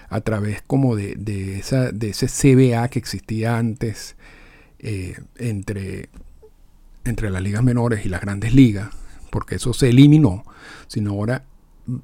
a 0.09 0.21
través 0.21 0.61
como 0.61 0.95
de, 0.95 1.15
de, 1.15 1.57
esa, 1.57 1.91
de 1.91 2.09
ese 2.09 2.27
CBA 2.27 2.87
que 2.89 2.99
existía 2.99 3.57
antes 3.57 4.15
eh, 4.79 5.17
entre, 5.37 6.09
entre 7.03 7.31
las 7.31 7.41
ligas 7.41 7.63
menores 7.63 8.05
y 8.05 8.09
las 8.09 8.21
grandes 8.21 8.53
ligas, 8.53 8.89
porque 9.31 9.55
eso 9.55 9.73
se 9.73 9.89
eliminó, 9.89 10.43
sino 10.87 11.11
ahora 11.11 11.45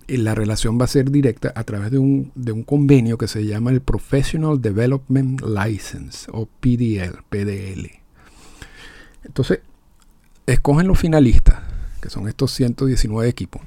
eh, 0.07 0.17
la 0.17 0.33
relación 0.33 0.79
va 0.79 0.85
a 0.85 0.87
ser 0.87 1.11
directa 1.11 1.53
a 1.55 1.63
través 1.65 1.91
de 1.91 1.99
un, 1.99 2.31
de 2.33 2.51
un 2.51 2.63
convenio 2.63 3.17
que 3.17 3.27
se 3.27 3.45
llama 3.45 3.71
el 3.71 3.81
Professional 3.81 4.59
Development 4.59 5.41
License 5.41 6.31
o 6.31 6.47
PDL, 6.47 7.21
PDL. 7.29 7.91
Entonces, 9.23 9.59
escogen 10.47 10.87
los 10.87 10.97
finalistas, 10.97 11.59
que 12.01 12.09
son 12.09 12.27
estos 12.27 12.51
119 12.53 13.29
equipos 13.29 13.61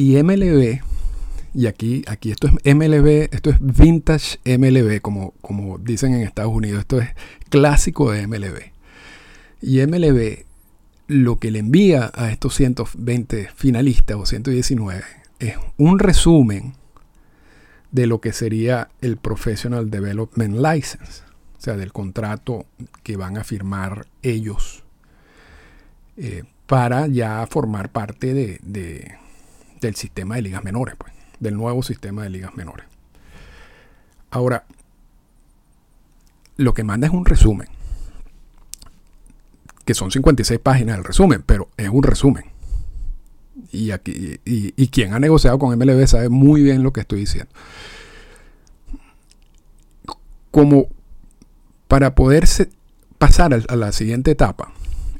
y 0.00 0.22
MLB, 0.22 0.80
y 1.52 1.66
aquí, 1.66 2.04
aquí 2.06 2.30
esto 2.30 2.48
es 2.48 2.74
MLB, 2.74 3.28
esto 3.32 3.50
es 3.50 3.58
vintage 3.60 4.38
MLB, 4.46 5.02
como, 5.02 5.34
como 5.42 5.76
dicen 5.76 6.14
en 6.14 6.22
Estados 6.22 6.54
Unidos, 6.54 6.80
esto 6.80 7.02
es 7.02 7.10
clásico 7.50 8.10
de 8.10 8.26
MLB. 8.26 8.72
Y 9.60 9.86
MLB 9.86 10.46
lo 11.06 11.38
que 11.38 11.50
le 11.50 11.58
envía 11.58 12.10
a 12.14 12.30
estos 12.30 12.54
120 12.54 13.50
finalistas 13.54 14.16
o 14.16 14.24
119 14.24 15.02
es 15.38 15.56
un 15.76 15.98
resumen 15.98 16.72
de 17.92 18.06
lo 18.06 18.22
que 18.22 18.32
sería 18.32 18.88
el 19.02 19.18
Professional 19.18 19.90
Development 19.90 20.54
License, 20.54 21.24
o 21.58 21.60
sea, 21.60 21.76
del 21.76 21.92
contrato 21.92 22.64
que 23.02 23.18
van 23.18 23.36
a 23.36 23.44
firmar 23.44 24.06
ellos 24.22 24.82
eh, 26.16 26.44
para 26.66 27.06
ya 27.06 27.46
formar 27.50 27.92
parte 27.92 28.32
de, 28.32 29.18
del 29.80 29.96
sistema 29.96 30.36
de 30.36 30.42
ligas 30.42 30.64
menores, 30.64 30.94
pues, 30.96 31.12
del 31.38 31.56
nuevo 31.56 31.82
sistema 31.82 32.22
de 32.22 32.30
ligas 32.30 32.54
menores. 32.54 32.86
Ahora, 34.30 34.64
lo 36.56 36.74
que 36.74 36.84
manda 36.84 37.06
es 37.06 37.12
un 37.12 37.24
resumen, 37.24 37.68
que 39.84 39.94
son 39.94 40.10
56 40.10 40.60
páginas 40.60 40.96
del 40.96 41.04
resumen, 41.04 41.42
pero 41.44 41.68
es 41.76 41.88
un 41.88 42.02
resumen. 42.02 42.44
Y, 43.72 43.90
aquí, 43.90 44.40
y, 44.44 44.88
quien 44.88 45.14
ha 45.14 45.20
negociado 45.20 45.58
con 45.58 45.76
MLB 45.76 46.06
sabe 46.06 46.28
muy 46.28 46.62
bien 46.62 46.82
lo 46.82 46.92
que 46.92 47.00
estoy 47.00 47.20
diciendo. 47.20 47.50
Como 50.50 50.88
para 51.86 52.14
poder 52.14 52.46
pasar 53.18 53.54
a 53.54 53.76
la 53.76 53.92
siguiente 53.92 54.32
etapa, 54.32 54.72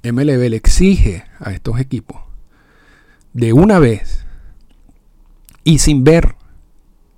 MLB 0.03 0.49
le 0.49 0.57
exige 0.57 1.25
a 1.39 1.53
estos 1.53 1.79
equipos 1.79 2.21
de 3.33 3.53
una 3.53 3.79
vez 3.79 4.25
y 5.71 5.79
sin 5.79 6.03
ver 6.03 6.35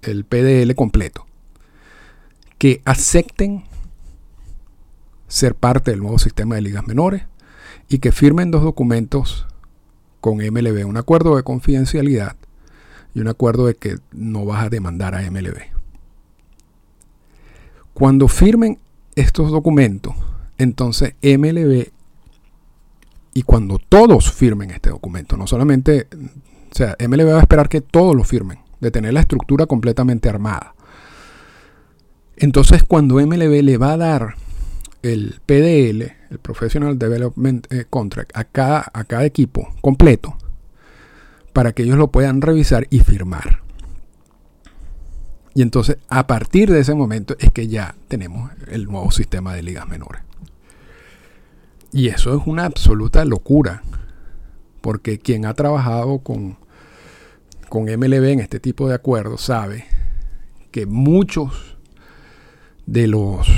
el 0.02 0.26
PDL 0.26 0.74
completo, 0.74 1.24
que 2.58 2.82
acepten 2.84 3.64
ser 5.26 5.54
parte 5.54 5.90
del 5.90 6.00
nuevo 6.00 6.18
sistema 6.18 6.56
de 6.56 6.60
ligas 6.60 6.86
menores 6.86 7.22
y 7.88 7.98
que 7.98 8.12
firmen 8.12 8.50
dos 8.50 8.62
documentos 8.62 9.46
con 10.20 10.36
MLB, 10.36 10.86
un 10.86 10.98
acuerdo 10.98 11.34
de 11.36 11.42
confidencialidad 11.42 12.36
y 13.14 13.20
un 13.20 13.28
acuerdo 13.28 13.64
de 13.64 13.74
que 13.74 13.96
no 14.12 14.44
vas 14.44 14.66
a 14.66 14.68
demandar 14.68 15.14
a 15.14 15.22
MLB. 15.30 15.56
Cuando 17.94 18.28
firmen 18.28 18.78
estos 19.14 19.50
documentos, 19.50 20.14
entonces 20.58 21.14
MLB 21.22 21.86
y 23.32 23.42
cuando 23.44 23.78
todos 23.78 24.30
firmen 24.30 24.72
este 24.72 24.90
documento, 24.90 25.38
no 25.38 25.46
solamente 25.46 26.06
o 26.72 26.74
sea, 26.74 26.96
MLB 26.98 27.28
va 27.28 27.36
a 27.36 27.40
esperar 27.40 27.68
que 27.68 27.82
todos 27.82 28.16
lo 28.16 28.24
firmen, 28.24 28.58
de 28.80 28.90
tener 28.90 29.12
la 29.12 29.20
estructura 29.20 29.66
completamente 29.66 30.28
armada. 30.28 30.74
Entonces, 32.36 32.82
cuando 32.82 33.16
MLB 33.16 33.62
le 33.62 33.76
va 33.76 33.92
a 33.92 33.96
dar 33.98 34.34
el 35.02 35.40
PDL, 35.44 36.12
el 36.30 36.38
Professional 36.40 36.98
Development 36.98 37.70
eh, 37.70 37.84
Contract, 37.88 38.34
a 38.34 38.44
cada, 38.44 38.86
a 38.92 39.04
cada 39.04 39.24
equipo 39.26 39.74
completo, 39.82 40.36
para 41.52 41.72
que 41.72 41.82
ellos 41.82 41.98
lo 41.98 42.10
puedan 42.10 42.40
revisar 42.40 42.86
y 42.88 43.00
firmar. 43.00 43.60
Y 45.54 45.60
entonces, 45.60 45.98
a 46.08 46.26
partir 46.26 46.72
de 46.72 46.80
ese 46.80 46.94
momento, 46.94 47.36
es 47.38 47.50
que 47.50 47.68
ya 47.68 47.94
tenemos 48.08 48.50
el 48.68 48.86
nuevo 48.86 49.10
sistema 49.10 49.54
de 49.54 49.62
ligas 49.62 49.86
menores. 49.86 50.22
Y 51.92 52.08
eso 52.08 52.34
es 52.34 52.46
una 52.46 52.64
absoluta 52.64 53.26
locura, 53.26 53.82
porque 54.80 55.18
quien 55.18 55.44
ha 55.44 55.52
trabajado 55.52 56.20
con 56.20 56.61
con 57.72 57.84
MLB 57.84 58.24
en 58.24 58.40
este 58.40 58.60
tipo 58.60 58.86
de 58.86 58.94
acuerdos 58.94 59.40
sabe 59.40 59.86
que 60.70 60.84
muchos 60.84 61.78
de 62.84 63.06
los 63.06 63.48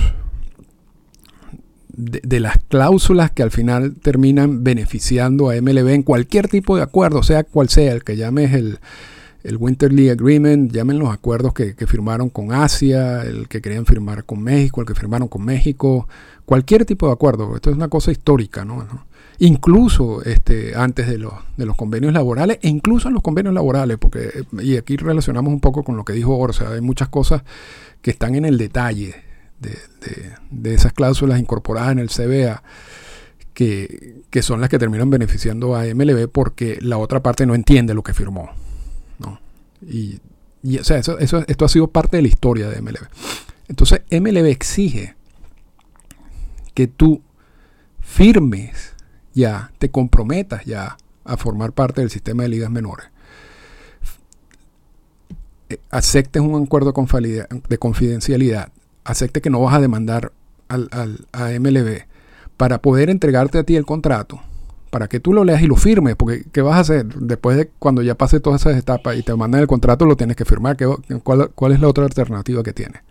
de, 1.89 2.39
las 2.39 2.59
cláusulas 2.69 3.33
que 3.33 3.43
al 3.43 3.51
final 3.51 3.97
terminan 4.01 4.63
beneficiando 4.63 5.51
a 5.51 5.61
MLB 5.61 5.89
en 5.89 6.03
cualquier 6.05 6.47
tipo 6.47 6.77
de 6.77 6.83
acuerdo, 6.83 7.25
sea 7.25 7.43
cual 7.43 7.69
sea, 7.69 7.91
el 7.91 8.05
que 8.05 8.17
llames 8.17 8.53
el, 8.53 8.79
el 9.45 9.59
Winter 9.59 9.93
League 9.93 10.11
Agreement, 10.11 10.73
llamen 10.73 10.99
los 10.99 11.13
acuerdos 11.13 11.53
que, 11.53 11.75
firmaron 11.87 12.31
con 12.31 12.53
Asia, 12.53 13.23
el 13.23 13.47
que 13.47 13.61
querían 13.61 13.85
firmar 13.85 14.25
con 14.25 14.43
México, 14.43 14.81
el 14.81 14.87
que 14.87 14.95
firmaron 14.95 15.29
con 15.29 15.45
México, 15.45 16.09
cualquier 16.47 16.87
tipo 16.87 17.07
de 17.07 17.13
acuerdo. 17.13 17.55
Esto 17.55 17.71
es 17.71 17.77
una 17.77 17.89
cosa 17.89 18.11
histórica, 18.11 18.65
¿no? 18.65 18.87
Incluso 19.39 20.23
este, 20.23 20.75
antes 20.75 21.09
de 21.09 21.19
los, 21.19 21.35
de 21.57 21.67
los 21.67 21.77
convenios 21.77 22.15
laborales, 22.15 22.59
e 22.63 22.69
incluso 22.69 23.09
en 23.09 23.15
los 23.15 23.23
convenios 23.23 23.55
laborales, 23.55 23.99
porque, 23.99 24.45
y 24.63 24.77
aquí 24.77 24.97
relacionamos 24.97 25.53
un 25.53 25.61
poco 25.61 25.83
con 25.85 25.97
lo 25.97 26.05
que 26.05 26.15
dijo 26.15 26.37
Orsa, 26.37 26.73
hay 26.73 26.81
muchas 26.81 27.09
cosas 27.09 27.43
que 28.01 28.11
están 28.13 28.35
en 28.37 28.47
el 28.47 28.57
detalle 28.57 29.15
de, 29.61 30.75
esas 30.75 30.93
cláusulas 30.93 31.39
incorporadas 31.39 31.93
en 31.93 31.99
el 31.99 32.09
CBA 32.09 32.63
que, 33.53 34.43
son 34.43 34.61
las 34.61 34.69
que 34.69 34.79
terminan 34.79 35.11
beneficiando 35.11 35.77
a 35.77 35.85
MLB 35.85 36.29
porque 36.29 36.79
la 36.81 36.99
otra 36.99 37.23
parte 37.23 37.47
no 37.47 37.55
entiende 37.55 37.95
lo 37.95 38.03
que 38.03 38.15
firmó. 38.15 38.51
Y, 39.87 40.21
o 40.79 40.85
sea, 40.85 40.99
eso, 40.99 41.19
esto 41.19 41.65
ha 41.65 41.69
sido 41.69 41.89
parte 41.89 42.17
de 42.17 42.23
la 42.23 42.29
historia 42.29 42.69
de 42.69 42.81
MLB. 42.81 43.07
Entonces, 43.69 44.03
MLB 44.11 44.47
exige 44.47 45.15
que 46.75 46.87
tú 46.87 47.23
firmes 48.01 48.95
ya, 49.35 49.73
te 49.79 49.91
comprometas 49.91 50.65
ya 50.65 50.97
a 51.25 51.37
formar 51.37 51.73
parte 51.73 52.01
del 52.01 52.11
sistema 52.11 52.45
de 52.45 52.49
ligas 52.51 52.71
menores. 52.71 53.07
Eh, 55.69 55.79
aceptes 55.91 56.43
un 56.43 56.65
acuerdo 56.65 56.93
de 57.69 57.79
confidencialidad 57.79 58.71
acepte 59.05 59.41
que 59.41 59.51
no 59.51 59.61
vas 59.61 59.75
a 59.75 59.81
demandar 59.81 60.33
al, 60.69 60.89
a 61.33 61.49
MLB 61.61 62.07
para 62.57 62.81
poder 62.81 63.11
entregarte 63.11 63.59
a 63.59 63.65
ti 63.65 63.77
el 63.77 63.85
contrato, 63.85 64.41
para 64.95 65.09
que 65.09 65.19
tú 65.19 65.33
lo 65.33 65.43
leas 65.43 65.61
y 65.61 65.67
lo 65.67 65.75
firmes, 65.75 66.15
porque 66.15 66.45
¿qué 66.53 66.63
vas 66.63 66.77
a 66.77 66.79
hacer? 66.79 67.07
Después 67.17 67.57
de 67.57 67.69
cuando 67.81 68.01
ya 68.01 68.15
pase 68.15 68.39
todas 68.39 68.61
esas 68.61 68.77
etapas 68.77 69.17
y 69.17 69.25
te 69.25 69.35
mandan 69.35 69.61
el 69.61 69.67
contrato, 69.67 70.07
lo 70.07 70.17
tienes 70.17 70.37
que 70.37 70.45
firmar. 70.45 70.77
¿Cuál, 71.25 71.51
cuál 71.53 71.73
es 71.73 71.81
la 71.81 71.89
otra 71.89 72.05
alternativa 72.05 72.63
que 72.63 72.73
tienes? 72.73 73.03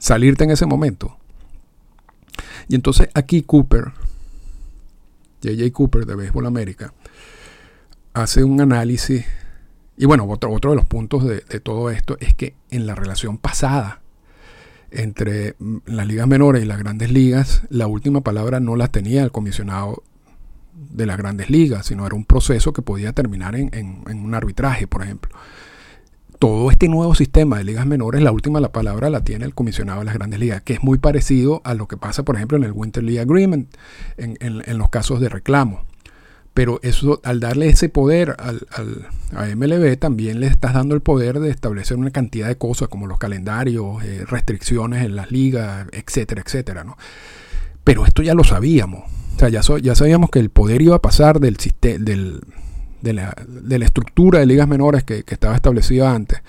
Salirte 0.00 0.42
en 0.42 0.50
ese 0.50 0.66
momento. 0.66 1.16
Y 2.66 2.74
entonces 2.74 3.08
aquí 3.14 3.42
Cooper, 3.42 3.92
JJ 5.42 5.70
Cooper 5.70 6.04
de 6.06 6.16
Béisbol 6.16 6.46
América, 6.46 6.92
hace 8.12 8.42
un 8.42 8.60
análisis. 8.60 9.24
Y 9.96 10.06
bueno, 10.06 10.26
otro, 10.28 10.50
otro 10.50 10.70
de 10.70 10.76
los 10.76 10.86
puntos 10.86 11.22
de, 11.22 11.44
de 11.48 11.60
todo 11.60 11.88
esto 11.88 12.16
es 12.18 12.34
que 12.34 12.56
en 12.70 12.84
la 12.84 12.96
relación 12.96 13.38
pasada 13.38 14.00
entre 14.90 15.54
mm, 15.60 15.76
las 15.86 16.08
ligas 16.08 16.26
menores 16.26 16.64
y 16.64 16.66
las 16.66 16.80
grandes 16.80 17.12
ligas, 17.12 17.62
la 17.70 17.86
última 17.86 18.22
palabra 18.22 18.58
no 18.58 18.74
la 18.74 18.88
tenía 18.88 19.22
el 19.22 19.30
comisionado 19.30 20.02
de 20.76 21.06
las 21.06 21.16
grandes 21.16 21.50
ligas, 21.50 21.86
sino 21.86 22.06
era 22.06 22.14
un 22.14 22.24
proceso 22.24 22.72
que 22.72 22.82
podía 22.82 23.12
terminar 23.12 23.56
en, 23.56 24.02
un 24.06 24.34
arbitraje, 24.34 24.86
por 24.86 25.02
ejemplo. 25.02 25.34
Todo 26.38 26.70
este 26.70 26.88
nuevo 26.88 27.14
sistema 27.14 27.58
de 27.58 27.64
ligas 27.64 27.86
menores, 27.86 28.22
la 28.22 28.30
última 28.30 28.60
la 28.60 28.70
palabra 28.70 29.08
la 29.08 29.24
tiene 29.24 29.46
el 29.46 29.54
comisionado 29.54 30.00
de 30.00 30.04
las 30.04 30.14
grandes 30.14 30.38
ligas, 30.38 30.62
que 30.62 30.74
es 30.74 30.82
muy 30.82 30.98
parecido 30.98 31.62
a 31.64 31.74
lo 31.74 31.88
que 31.88 31.96
pasa, 31.96 32.24
por 32.24 32.36
ejemplo, 32.36 32.58
en 32.58 32.64
el 32.64 32.72
Winter 32.72 33.02
League 33.02 33.20
Agreement, 33.20 33.74
en 34.18 34.78
los 34.78 34.90
casos 34.90 35.20
de 35.20 35.30
reclamo. 35.30 35.84
Pero 36.56 36.80
eso, 36.82 37.20
al 37.22 37.38
darle 37.38 37.68
ese 37.68 37.90
poder 37.90 38.34
al, 38.38 38.66
a 39.34 39.44
MLB, 39.54 39.98
también 39.98 40.40
le 40.40 40.46
estás 40.46 40.72
dando 40.72 40.94
el 40.94 41.02
poder 41.02 41.38
de 41.38 41.50
establecer 41.50 41.98
una 41.98 42.10
cantidad 42.10 42.48
de 42.48 42.56
cosas 42.56 42.88
como 42.88 43.06
los 43.06 43.18
calendarios, 43.18 44.02
eh, 44.02 44.24
restricciones 44.26 45.04
en 45.04 45.16
las 45.16 45.30
ligas, 45.30 45.86
etcétera, 45.92 46.40
etcétera. 46.40 46.82
¿no? 46.82 46.96
Pero 47.84 48.06
esto 48.06 48.22
ya 48.22 48.32
lo 48.32 48.42
sabíamos. 48.42 49.04
O 49.36 49.38
sea, 49.38 49.48
ya, 49.50 49.94
sabíamos 49.94 50.30
que 50.30 50.38
el 50.38 50.50
poder 50.50 50.80
iba 50.80 50.96
a 50.96 51.02
pasar 51.02 51.40
del, 51.40 51.56
del, 51.82 52.40
de, 53.02 53.12
la, 53.12 53.84
estructura 53.84 54.38
de 54.38 54.46
ligas 54.46 54.66
menores 54.66 55.04
que, 55.04 55.24
estaba 55.26 55.54
establecida 55.54 56.14
antes 56.14 56.40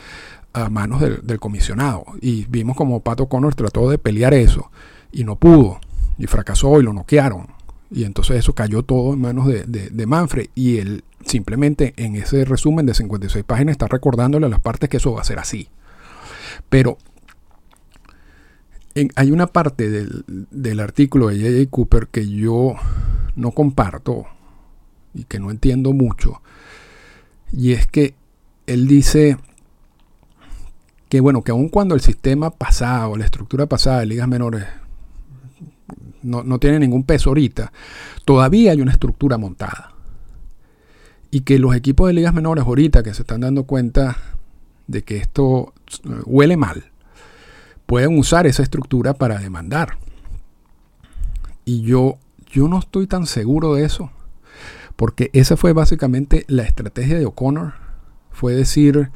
a 0.54 0.70
manos 0.70 1.02
del, 1.02 1.20
del, 1.26 1.40
comisionado. 1.40 2.06
Y 2.22 2.46
vimos 2.46 2.78
como 2.78 3.02
Pato 3.02 3.28
Connor 3.28 3.56
trató 3.56 3.90
de 3.90 3.98
pelear 3.98 4.34
eso 4.34 4.72
y 5.12 5.26
no 5.26 5.36
pudo. 5.36 5.80
Y 6.18 6.28
fracasó 6.28 6.80
y 6.80 6.84
lo 6.84 6.94
noquearon. 6.94 7.58
Y 7.90 8.04
entonces 8.04 8.38
eso 8.38 8.54
cayó 8.54 8.84
todo 8.84 9.14
en 9.14 9.22
manos 9.22 9.48
de, 9.48 10.06
Manfred. 10.06 10.48
Y 10.56 10.78
él 10.78 11.04
simplemente 11.26 11.94
en 11.98 12.16
ese 12.16 12.46
resumen 12.46 12.86
de 12.86 12.94
56 12.94 13.44
páginas 13.44 13.74
está 13.74 13.88
recordándole 13.88 14.46
a 14.46 14.50
las 14.50 14.60
partes 14.60 14.90
que 14.90 14.98
eso 14.98 15.14
va 15.14 15.22
a 15.22 15.26
ser 15.26 15.40
así. 15.40 15.70
Pero 16.70 16.98
hay 19.16 19.32
una 19.32 19.48
parte 19.48 19.90
del, 19.90 20.80
artículo 20.80 21.28
de 21.28 21.38
J.J. 21.40 21.70
Cooper 21.70 22.08
que 22.08 22.28
yo 22.28 22.76
no 23.36 23.52
comparto 23.52 24.26
y 25.14 25.26
que 25.26 25.40
no 25.40 25.52
entiendo 25.52 25.94
mucho. 25.94 26.42
Y 27.52 27.74
es 27.74 27.88
que 27.88 28.16
él 28.66 28.88
dice 28.88 29.38
que 31.10 31.22
bueno, 31.22 31.44
que 31.44 31.52
aun 31.52 31.70
cuando 31.70 31.96
el 31.96 32.02
sistema 32.02 32.50
pasado, 32.50 33.16
la 33.16 33.26
estructura 33.26 33.66
pasada 33.66 34.00
de 34.00 34.08
ligas 34.08 34.28
menores 34.28 34.66
no, 36.24 36.60
tiene 36.60 36.80
ningún 36.80 37.04
peso 37.04 37.30
ahorita, 37.30 37.72
todavía 38.26 38.72
hay 38.72 38.82
una 38.82 38.92
estructura 38.92 39.38
montada. 39.38 39.94
Y 41.32 41.42
que 41.42 41.60
los 41.60 41.76
equipos 41.76 42.08
de 42.08 42.14
ligas 42.14 42.34
menores 42.34 42.66
ahorita 42.66 43.04
que 43.04 43.14
se 43.14 43.22
están 43.22 43.42
dando 43.42 43.64
cuenta 43.64 44.18
de 44.88 45.04
que 45.04 45.18
esto 45.18 45.74
eh, 46.04 46.10
huele 46.26 46.58
mal, 46.58 46.92
pueden 47.88 48.20
usar 48.20 48.46
esa 48.46 48.62
estructura 48.62 49.16
para 49.16 49.40
demandar. 49.40 49.98
Y 51.66 51.82
yo, 51.82 52.18
yo 52.46 52.68
no 52.68 52.78
estoy 52.78 53.08
tan 53.08 53.26
seguro 53.26 53.74
de 53.74 53.86
eso, 53.86 54.12
porque 54.96 55.32
esa 55.34 55.58
fue 55.58 55.74
básicamente 55.74 56.46
la 56.48 56.64
estrategia 56.64 57.18
de 57.18 57.26
O'Connor. 57.26 57.74
Fue 58.32 58.54
decir, 58.54 59.10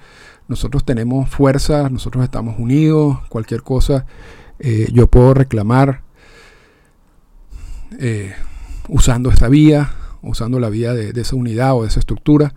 nosotros 0.47 0.83
tenemos 0.83 1.29
fuerza, 1.29 1.89
nosotros 1.89 2.23
estamos 2.23 2.57
unidos, 2.57 3.19
cualquier 3.29 3.61
cosa, 3.61 4.05
eh, 4.59 4.87
yo 4.91 5.07
puedo 5.07 5.33
reclamar 5.33 6.01
eh, 7.99 8.33
usando 8.87 9.29
esta 9.29 9.47
vía, 9.47 9.91
usando 10.21 10.59
la 10.59 10.69
vía 10.69 10.93
de, 10.93 11.19
esa 11.19 11.35
unidad 11.35 11.75
o 11.75 11.83
de 11.83 11.89
esa 11.89 11.99
estructura. 11.99 12.53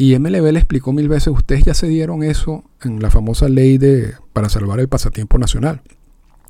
Y 0.00 0.18
MLB 0.18 0.50
le 0.52 0.58
explicó 0.58 0.94
mil 0.94 1.10
veces, 1.10 1.28
ustedes 1.28 1.62
ya 1.62 1.74
se 1.74 1.86
dieron 1.86 2.22
eso 2.22 2.64
en 2.80 3.02
la 3.02 3.10
famosa 3.10 3.50
ley 3.50 3.76
de 3.76 4.14
para 4.32 4.48
salvar 4.48 4.80
el 4.80 4.88
pasatiempo 4.88 5.36
nacional, 5.36 5.82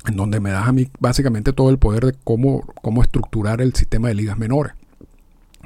en 0.07 0.15
donde 0.15 0.39
me 0.39 0.51
das 0.51 0.69
a 0.69 0.71
mí 0.71 0.87
básicamente 1.01 1.51
todo 1.51 1.69
el 1.69 1.77
poder 1.77 2.05
de 2.05 2.15
cómo, 2.23 2.61
cómo 2.81 3.01
estructurar 3.01 3.59
el 3.59 3.73
sistema 3.73 4.07
de 4.07 4.15
ligas 4.15 4.37
menores, 4.37 4.71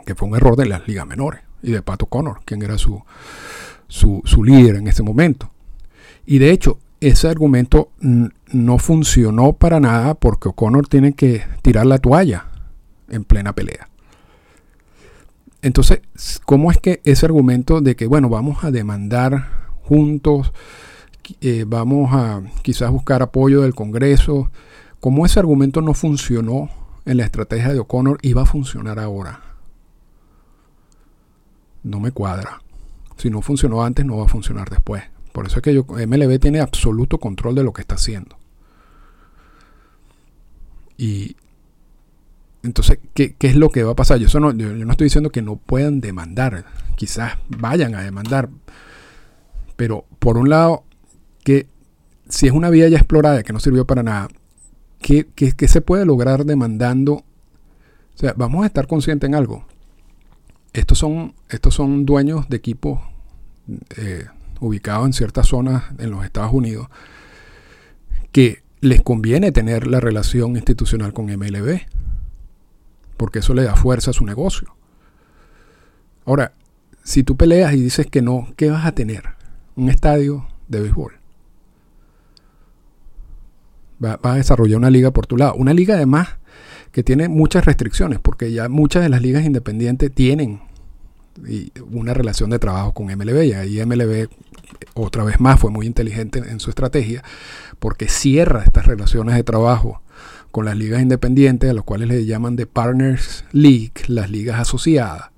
que 0.04 0.15
fue 0.15 0.28
un 0.28 0.36
error 0.36 0.56
de 0.56 0.65
las 0.65 0.88
ligas 0.88 1.06
menores 1.06 1.41
y 1.62 1.74
de 1.74 1.84
Pato 1.84 2.08
Connor, 2.08 2.39
quien 2.43 2.63
era 2.63 2.80
su, 2.80 3.04
su, 3.88 4.24
su 4.26 4.43
líder 4.43 4.78
en 4.78 4.88
ese 4.88 5.04
momento. 5.04 5.52
Y 6.26 6.39
de 6.39 6.50
hecho, 6.50 6.80
ese 7.02 7.28
argumento 7.28 7.91
no 8.00 8.80
funcionó 8.80 9.54
para 9.54 9.80
nada 9.80 10.15
porque 10.15 10.50
O'Connor 10.50 10.88
tiene 10.88 11.13
que 11.13 11.43
tirar 11.62 11.86
la 11.86 12.00
toalla 12.00 12.48
en 13.10 13.26
plena 13.26 13.54
pelea. 13.54 13.89
Entonces, 15.65 16.01
¿cómo 16.45 16.69
es 16.69 16.78
que 16.78 17.01
ese 17.06 17.25
argumento 17.25 17.82
de 17.82 17.95
que, 17.95 18.06
bueno, 18.06 18.30
vamos 18.30 18.63
a 18.63 18.69
demandar 18.69 19.65
juntos, 19.82 20.54
eh, 21.41 21.65
vamos 21.65 22.13
a 22.13 22.43
quizás 22.62 22.91
buscar 22.91 23.23
apoyo 23.23 23.62
del 23.62 23.73
Congreso, 23.73 24.51
cómo 24.99 25.25
ese 25.25 25.39
argumento 25.39 25.82
no 25.82 25.95
funcionó 25.95 26.69
en 27.06 27.17
la 27.17 27.23
estrategia 27.23 27.73
de 27.73 27.80
O'Connor 27.80 28.19
y 28.21 28.34
va 28.34 28.43
a 28.43 28.45
funcionar 28.45 28.99
ahora? 28.99 29.41
No 31.82 31.99
me 31.99 32.12
cuadra. 32.12 32.62
Si 33.17 33.32
no 33.32 33.41
funcionó 33.41 33.84
antes, 33.84 34.06
no 34.06 34.17
va 34.17 34.25
a 34.25 34.30
funcionar 34.30 34.69
después. 34.69 35.01
Por 35.32 35.47
eso 35.47 35.56
es 35.56 35.63
que 35.63 35.73
yo, 35.73 35.84
MLB 35.88 36.39
tiene 36.39 36.60
absoluto 36.60 37.17
control 37.17 37.56
de 37.56 37.63
lo 37.63 37.73
que 37.73 37.82
está 37.82 37.95
haciendo. 37.95 38.38
Y 40.95 41.36
entonces, 42.65 42.99
¿qué, 43.13 43.36
es 43.39 43.56
lo 43.56 43.69
que 43.69 43.84
va 43.84 43.91
a 43.91 43.95
pasar? 43.95 44.17
Yo, 44.17 44.39
no, 44.39 44.51
yo, 44.51 44.73
no 44.73 44.91
estoy 44.91 45.06
diciendo 45.06 45.32
que 45.32 45.41
no 45.41 45.58
puedan 45.58 46.01
demandar. 46.01 46.65
Quizás 46.95 47.38
vayan 47.47 47.95
a 47.95 48.01
demandar. 48.01 48.49
Pero 49.75 50.06
por 50.19 50.38
un 50.38 50.49
lado, 50.49 50.84
que 51.43 51.67
si 52.28 52.47
es 52.47 52.54
una 52.54 52.69
vía 52.69 52.88
ya 52.89 52.97
explorada 52.97 53.43
que 53.43 53.54
no 53.54 53.60
sirvió 53.60 53.86
para 53.86 54.04
nada, 54.04 54.30
¿qué, 54.99 55.28
se 55.67 55.82
puede 55.82 56.06
lograr 56.06 56.45
demandando? 56.45 57.13
O 57.13 58.17
sea, 58.17 58.34
vamos 58.36 58.63
a 58.63 58.67
estar 58.67 58.88
conscientes 58.88 59.28
en 59.28 59.36
algo. 59.36 59.65
Estos 60.73 60.97
son, 60.97 61.36
estos 61.49 61.73
son 61.73 62.06
dueños 62.06 62.49
de 62.49 62.58
equipos 62.58 62.99
eh, 63.97 64.25
ubicados 64.60 65.06
en 65.06 65.13
ciertas 65.13 65.47
zonas 65.47 65.84
en 65.99 66.12
los 66.12 66.25
Estados 66.25 66.54
Unidos, 66.54 66.88
que 68.32 68.63
les 68.82 69.01
conviene 69.01 69.51
tener 69.51 69.88
la 69.88 69.99
relación 69.99 70.56
institucional 70.56 71.13
con 71.13 71.25
MLB, 71.25 71.82
porque 73.17 73.39
eso 73.39 73.54
le 73.54 73.63
da 73.63 73.75
fuerza 73.75 74.12
a 74.12 74.13
su 74.13 74.25
negocio. 74.25 74.75
Ahora, 76.25 76.54
si 77.04 77.23
tú 77.23 77.38
peleas 77.38 77.73
y 77.73 77.82
dices 77.82 78.08
que 78.08 78.21
no, 78.21 78.47
¿qué 78.58 78.71
vas 78.71 78.86
a 78.86 78.93
tener? 78.93 79.23
Un 79.75 79.89
estadio 79.89 80.47
de 80.67 80.82
béisbol. 80.82 81.13
Va, 84.04 84.19
a 84.21 84.36
desarrollar 84.36 84.78
una 84.78 84.89
liga 84.89 85.12
por 85.12 85.28
tu 85.28 85.38
lado. 85.38 85.54
Una 85.56 85.73
liga 85.73 85.95
además 85.95 86.30
que 86.91 87.04
tiene 87.04 87.30
muchas 87.30 87.65
restricciones, 87.65 88.19
porque 88.19 88.51
ya 88.51 88.69
muchas 88.69 89.04
de 89.04 89.10
las 89.10 89.21
ligas 89.21 89.45
independientes 89.45 90.12
tienen 90.13 90.62
una 91.91 92.13
relación 92.13 92.49
de 92.49 92.60
trabajo 92.60 92.93
con 92.93 93.08
MLB. 93.08 93.43
Y 93.43 93.54
ahí 93.54 93.86
MLB, 93.86 94.30
otra 94.93 95.24
vez 95.24 95.39
más, 95.39 95.60
fue 95.60 95.71
muy 95.71 95.86
inteligente 95.86 96.39
en 96.39 96.60
su 96.60 96.69
estrategia, 96.69 97.24
porque 97.80 98.08
cierra 98.08 98.63
estas 98.63 98.86
relaciones 98.86 99.36
de 99.36 99.43
trabajo 99.43 100.02
con 100.52 100.65
las 100.65 100.78
ligas 100.78 101.02
independientes, 101.02 101.69
a 101.69 101.74
los 101.74 101.84
cuales 101.84 102.08
le 102.08 102.26
llaman 102.26 102.56
de 102.56 102.65
Partners 102.65 103.43
League, 103.52 103.91
las 104.08 104.30
ligas 104.30 104.60
asociadas. 104.60 105.32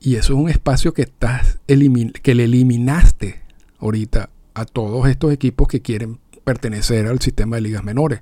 Y 0.00 0.16
eso 0.16 0.34
es 0.34 0.38
un 0.38 0.48
espacio 0.48 0.92
que, 0.94 1.02
estás 1.02 1.58
que 1.66 2.34
le 2.34 2.44
eliminaste 2.44 3.40
ahorita 3.78 4.30
a 4.54 4.64
todos 4.64 5.08
estos 5.08 5.32
equipos 5.32 5.66
que 5.66 5.80
quieren 5.80 6.20
pertenecer 6.44 7.06
al 7.06 7.20
sistema 7.20 7.56
de 7.56 7.62
ligas 7.62 7.82
menores. 7.82 8.20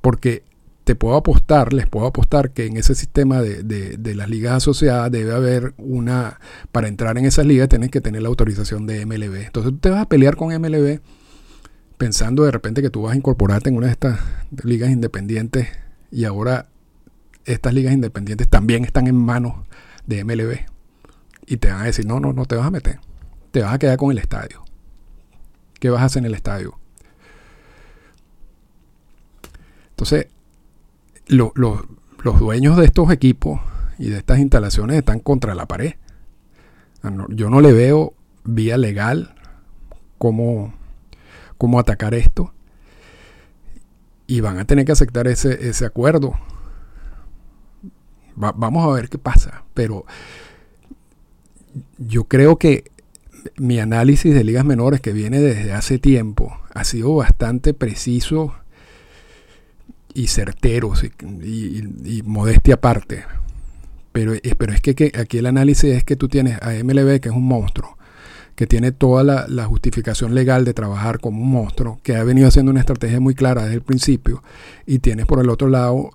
Porque 0.00 0.44
te 0.84 0.94
puedo 0.94 1.16
apostar, 1.16 1.72
les 1.72 1.86
puedo 1.86 2.06
apostar 2.06 2.50
que 2.50 2.66
en 2.66 2.76
ese 2.76 2.94
sistema 2.94 3.40
de, 3.40 4.14
las 4.14 4.28
ligas 4.28 4.54
asociadas 4.54 5.10
debe 5.10 5.34
haber 5.34 5.74
una, 5.78 6.38
para 6.72 6.88
entrar 6.88 7.16
en 7.16 7.24
esas 7.24 7.46
ligas 7.46 7.70
tienes 7.70 7.90
que 7.90 8.02
tener 8.02 8.22
la 8.22 8.28
autorización 8.28 8.86
de 8.86 9.04
MLB. 9.06 9.46
Entonces 9.46 9.72
tú 9.72 9.78
te 9.78 9.90
vas 9.90 10.02
a 10.02 10.08
pelear 10.08 10.36
con 10.36 10.54
MLB 10.54 11.00
pensando 11.96 12.44
de 12.44 12.50
repente 12.50 12.82
que 12.82 12.90
tú 12.90 13.02
vas 13.02 13.14
a 13.14 13.16
incorporarte 13.16 13.70
en 13.70 13.76
una 13.76 13.86
de 13.86 13.92
estas 13.92 14.20
ligas 14.62 14.90
independientes 14.90 15.68
y 16.10 16.24
ahora 16.24 16.68
estas 17.46 17.72
ligas 17.72 17.94
independientes 17.94 18.48
también 18.48 18.84
están 18.84 19.06
en 19.06 19.16
manos 19.16 19.54
de 20.06 20.22
MLB 20.22 20.66
y 21.46 21.56
te 21.56 21.68
van 21.68 21.80
a 21.80 21.84
decir, 21.84 22.04
no, 22.04 22.20
no, 22.20 22.34
no 22.34 22.44
te 22.44 22.56
vas 22.56 22.66
a 22.66 22.70
meter, 22.70 23.00
te 23.52 23.62
vas 23.62 23.72
a 23.72 23.78
quedar 23.78 23.96
con 23.96 24.10
el 24.10 24.18
estadio. 24.18 24.62
¿Qué 25.80 25.88
vas 25.88 26.02
a 26.02 26.06
hacer 26.06 26.20
en 26.20 26.26
el 26.26 26.34
estadio? 26.34 26.78
Entonces, 29.90 30.26
los 31.28 32.38
dueños 32.38 32.76
de 32.76 32.84
estos 32.84 33.10
equipos 33.10 33.60
y 33.98 34.08
de 34.08 34.18
estas 34.18 34.38
instalaciones 34.38 34.96
están 34.96 35.20
contra 35.20 35.54
la 35.54 35.66
pared. 35.66 35.94
Ah, 37.02 37.12
yo 37.30 37.50
no 37.50 37.60
le 37.60 37.72
veo 37.72 38.14
vía 38.44 38.76
legal 38.76 39.34
cómo, 40.18 40.74
cómo 41.58 41.78
atacar 41.78 42.14
esto. 42.14 42.52
Y 44.26 44.40
van 44.40 44.58
a 44.58 44.64
tener 44.64 44.84
que 44.84 44.92
aceptar 44.92 45.28
ese, 45.28 45.68
ese 45.68 45.84
acuerdo. 45.84 46.34
vamos 48.34 48.86
a 48.86 48.92
ver 48.92 49.08
qué 49.08 49.18
pasa. 49.18 49.64
Pero 49.74 50.06
yo 51.98 52.24
creo 52.24 52.56
que 52.56 52.90
mi 53.56 53.78
análisis 53.78 54.34
de 54.34 54.44
ligas 54.44 54.64
menores 54.64 55.00
que 55.00 55.12
viene 55.12 55.40
desde 55.40 55.74
hace 55.74 55.98
tiempo 55.98 56.58
ha 56.72 56.84
sido 56.84 57.14
bastante 57.14 57.74
preciso 57.74 58.54
y 60.14 60.28
certeros 60.28 61.04
y, 61.04 62.22
modestia 62.24 62.74
aparte. 62.74 63.24
Pero, 64.12 64.32
eh, 64.32 64.54
pero 64.56 64.72
es 64.72 64.80
que, 64.80 65.12
aquí 65.18 65.38
el 65.38 65.46
análisis 65.46 65.90
es 65.90 66.04
que 66.04 66.14
tú 66.14 66.28
tienes 66.28 66.62
a 66.62 66.72
MLB, 66.72 67.20
que 67.20 67.28
es 67.28 67.34
un 67.34 67.46
monstruo, 67.46 67.98
que 68.54 68.68
tiene 68.68 68.92
toda 68.92 69.24
la, 69.24 69.64
justificación 69.66 70.34
legal 70.34 70.64
de 70.64 70.72
trabajar 70.72 71.18
como 71.18 71.42
un 71.42 71.50
monstruo, 71.50 71.98
que 72.04 72.14
ha 72.14 72.22
venido 72.22 72.46
haciendo 72.46 72.70
una 72.70 72.80
estrategia 72.80 73.18
muy 73.18 73.34
clara 73.34 73.62
desde 73.62 73.74
el 73.74 73.82
principio, 73.82 74.44
y 74.86 75.00
tienes 75.00 75.26
por 75.26 75.40
el 75.40 75.50
otro 75.50 75.68
lado 75.68 76.10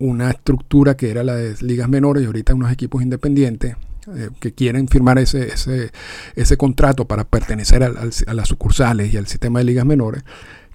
una 0.00 0.30
estructura 0.30 0.96
que 0.96 1.10
era 1.10 1.22
la 1.22 1.36
de 1.36 1.54
ligas 1.60 1.88
menores 1.88 2.24
y 2.24 2.26
ahorita 2.26 2.54
unos 2.54 2.72
equipos 2.72 3.02
independientes 3.02 3.76
eh, 4.16 4.30
que 4.40 4.52
quieren 4.52 4.88
firmar 4.88 5.20
ese, 5.20 5.46
ese, 5.46 5.92
ese 6.34 6.56
contrato 6.56 7.04
para 7.04 7.22
pertenecer 7.22 7.84
a 7.84 8.34
las 8.34 8.48
sucursales 8.48 9.14
y 9.14 9.16
al 9.16 9.28
sistema 9.28 9.60
de 9.60 9.66
ligas 9.66 9.86
menores, 9.86 10.24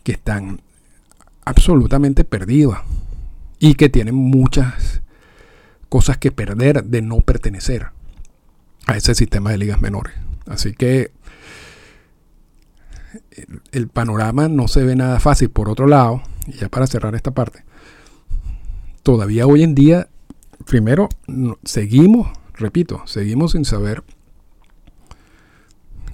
que 0.03 0.13
están 0.13 0.61
absolutamente 1.47 2.25
perdida 2.25 2.83
y 3.57 3.75
que 3.75 3.87
tiene 3.87 4.11
muchas 4.11 5.01
cosas 5.87 6.17
que 6.17 6.31
perder 6.31 6.83
de 6.83 7.01
no 7.01 7.19
pertenecer 7.21 7.87
a 8.85 8.97
ese 8.97 9.15
sistema 9.15 9.51
de 9.51 9.57
ligas 9.57 9.81
menores. 9.81 10.13
Así 10.45 10.73
que 10.73 11.11
el 13.71 13.87
panorama 13.87 14.49
no 14.49 14.67
se 14.67 14.83
ve 14.83 14.95
nada 14.97 15.21
fácil. 15.21 15.49
Por 15.49 15.69
otro 15.69 15.87
lado, 15.87 16.21
y 16.47 16.53
ya 16.53 16.67
para 16.67 16.85
cerrar 16.85 17.15
esta 17.15 17.31
parte, 17.31 17.63
todavía 19.01 19.47
hoy 19.47 19.63
en 19.63 19.73
día, 19.73 20.09
primero, 20.65 21.07
seguimos, 21.63 22.27
repito, 22.55 23.03
seguimos 23.05 23.53
sin 23.53 23.63
saber 23.63 24.03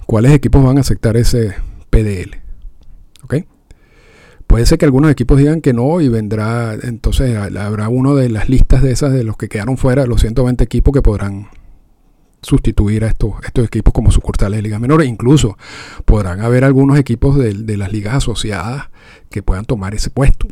cuáles 0.06 0.32
equipos 0.32 0.62
van 0.62 0.78
a 0.78 0.82
aceptar 0.82 1.16
ese 1.16 1.56
PDL. 1.90 2.36
¿Ok? 3.24 3.46
Puede 4.54 4.66
ser 4.66 4.78
que 4.78 4.84
algunos 4.84 5.10
equipos 5.10 5.36
digan 5.36 5.60
que 5.60 5.72
no 5.72 6.00
y 6.00 6.08
vendrá, 6.08 6.74
entonces 6.74 7.36
habrá 7.36 7.88
uno 7.88 8.14
de 8.14 8.28
las 8.28 8.48
listas 8.48 8.84
de 8.84 8.92
esas 8.92 9.12
de 9.12 9.24
los 9.24 9.36
que 9.36 9.48
quedaron 9.48 9.76
fuera, 9.76 10.06
los 10.06 10.20
120 10.20 10.62
equipos 10.62 10.94
que 10.94 11.02
podrán 11.02 11.48
sustituir 12.40 13.02
a 13.02 13.08
estos, 13.08 13.32
estos 13.44 13.64
equipos 13.66 13.92
como 13.92 14.12
sucursales 14.12 14.58
de 14.58 14.62
ligas 14.62 14.80
menores. 14.80 15.08
Incluso 15.08 15.58
podrán 16.04 16.40
haber 16.40 16.62
algunos 16.62 17.00
equipos 17.00 17.36
de, 17.36 17.76
las 17.76 17.90
ligas 17.90 18.14
asociadas 18.14 18.90
que 19.28 19.42
puedan 19.42 19.64
tomar 19.64 19.92
ese 19.92 20.10
puesto. 20.10 20.46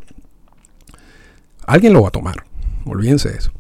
Alguien 1.64 1.92
lo 1.92 2.02
va 2.02 2.08
a 2.08 2.10
tomar, 2.10 2.42
olvídense 2.84 3.28
de 3.28 3.38
eso. 3.38 3.52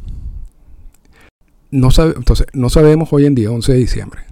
No 1.70 1.92
sabe, 1.92 2.14
entonces, 2.16 2.48
no 2.52 2.68
sabemos 2.68 3.12
hoy 3.12 3.26
en 3.26 3.36
día, 3.36 3.48
11 3.52 3.74
de 3.74 3.78
diciembre, 3.78 4.22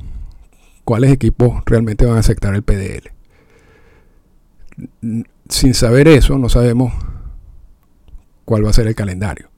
cuáles 0.83 1.13
equipos 1.13 1.63
realmente 1.67 2.05
van 2.05 2.17
a 2.17 2.19
aceptar 2.19 2.57
el 2.57 2.65
PDL 2.65 3.13
sin 5.51 5.75
saber 5.75 6.09
eso, 6.09 6.39
no 6.39 6.49
sabemos 6.49 6.93
cuál 8.45 8.65
va 8.65 8.71
a 8.71 8.75
ser 8.75 8.87
el 8.87 8.95
calendario. 8.95 9.51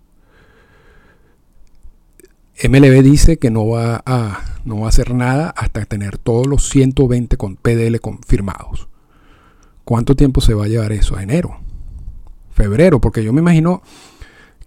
MLB 2.62 3.02
dice 3.02 3.38
que 3.38 3.50
no 3.50 3.66
va 3.66 4.02
a, 4.06 4.40
no 4.64 4.80
va 4.80 4.86
a 4.86 4.88
hacer 4.88 5.14
nada 5.14 5.50
hasta 5.50 5.84
tener 5.84 6.18
todos 6.18 6.46
los 6.46 6.68
120 6.68 7.36
con 7.36 7.56
PDL 7.56 7.98
confirmados. 8.00 8.88
¿Cuánto 9.84 10.14
tiempo 10.14 10.40
se 10.40 10.54
va 10.54 10.66
a 10.66 10.68
llevar 10.68 10.92
eso? 10.92 11.18
¿Enero? 11.18 11.58
¿Febrero? 12.54 13.00
Porque 13.00 13.24
yo 13.24 13.32
me 13.32 13.40
imagino 13.40 13.82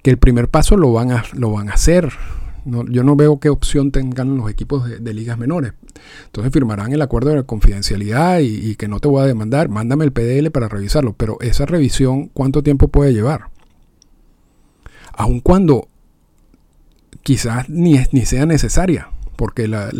que 0.01 0.09
el 0.09 0.17
primer 0.17 0.49
paso 0.49 0.75
lo 0.75 0.91
van 0.91 1.11
a, 1.11 1.23
lo 1.33 1.51
van 1.51 1.69
a 1.69 1.73
hacer 1.73 2.11
yo 2.65 3.03
no 3.03 3.15
veo 3.15 3.39
qué 3.39 3.49
opción 3.49 3.91
tengan 3.91 4.37
los 4.37 4.49
equipos 4.49 4.89
de, 4.89 5.13
ligas 5.13 5.37
menores. 5.37 5.73
Entonces 6.25 6.51
firmarán 6.51 6.91
el 6.93 7.01
acuerdo 7.01 7.29
de 7.29 7.43
confidencialidad 7.43 8.39
y, 8.39 8.75
que 8.75 8.87
no 8.87 8.99
te 8.99 9.07
voy 9.07 9.23
a 9.23 9.27
demandar. 9.27 9.69
Mándame 9.69 10.03
el 10.03 10.11
PDL 10.11 10.49
para 10.49 10.67
revisarlo. 10.67 11.13
Pero 11.13 11.37
esa 11.41 11.65
revisión, 11.65 12.27
¿cuánto 12.29 12.63
tiempo 12.63 12.87
puede 12.87 13.13
llevar? 13.13 13.49
Aun 15.13 15.39
cuando 15.41 15.87
quizás 17.21 17.69
ni, 17.69 17.99
ni 18.11 18.25
sea 18.25 18.45
necesaria. 18.47 19.09
Porque 19.35 19.67
la, 19.67 19.91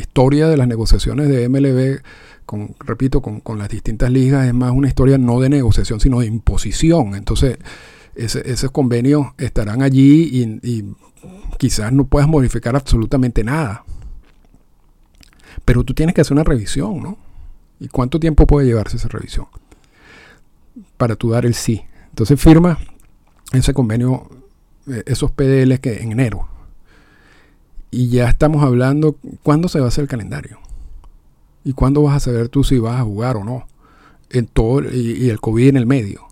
historia 0.00 0.48
de 0.48 0.56
las 0.56 0.68
negociaciones 0.68 1.28
de 1.28 1.48
MLB, 1.48 2.02
con, 2.46 2.76
repito, 2.80 3.20
con, 3.20 3.58
las 3.58 3.68
distintas 3.68 4.10
ligas 4.10 4.46
es 4.46 4.54
más 4.54 4.70
una 4.70 4.88
historia 4.88 5.18
no 5.18 5.38
de 5.40 5.50
negociación, 5.50 6.00
sino 6.00 6.20
de 6.20 6.26
imposición. 6.26 7.14
Entonces, 7.14 7.58
esos 8.14 8.70
convenios 8.70 9.26
estarán 9.38 9.82
allí 9.82 10.30
y 10.62 10.84
quizás 11.58 11.92
no 11.92 12.04
puedas 12.04 12.28
modificar 12.28 12.76
absolutamente 12.76 13.44
nada. 13.44 13.84
Pero 15.64 15.84
tú 15.84 15.94
tienes 15.94 16.14
que 16.14 16.20
hacer 16.20 16.32
una 16.32 16.44
revisión, 16.44 17.02
¿no? 17.02 17.18
¿Y 17.78 17.88
cuánto 17.88 18.20
tiempo 18.20 18.46
puede 18.46 18.66
llevarse 18.66 18.96
esa 18.96 19.08
revisión? 19.08 19.46
Para 20.96 21.16
tú 21.16 21.30
dar 21.30 21.46
el 21.46 21.54
sí. 21.54 21.82
Entonces 22.10 22.40
firma 22.40 22.78
ese 23.52 23.74
convenio, 23.74 24.28
eh, 24.86 25.02
esos 25.06 25.30
PDL 25.30 25.78
que 25.80 26.02
en 26.02 26.12
enero. 26.12 26.48
Y 27.90 28.08
ya 28.08 28.28
estamos 28.28 28.62
hablando, 28.62 29.16
¿cuándo 29.42 29.68
se 29.68 29.80
va 29.80 29.86
a 29.86 29.88
hacer 29.88 30.02
el 30.02 30.08
calendario? 30.08 30.58
¿Y 31.64 31.72
cuándo 31.72 32.02
vas 32.02 32.16
a 32.16 32.20
saber 32.20 32.48
tú 32.48 32.64
si 32.64 32.78
vas 32.78 33.00
a 33.00 33.04
jugar 33.04 33.36
o 33.36 33.44
no? 33.44 33.66
En 34.30 34.46
todo, 34.46 34.82
y 34.90 35.28
el 35.28 35.40
COVID 35.40 35.68
en 35.68 35.76
el 35.76 35.86
medio. 35.86 36.29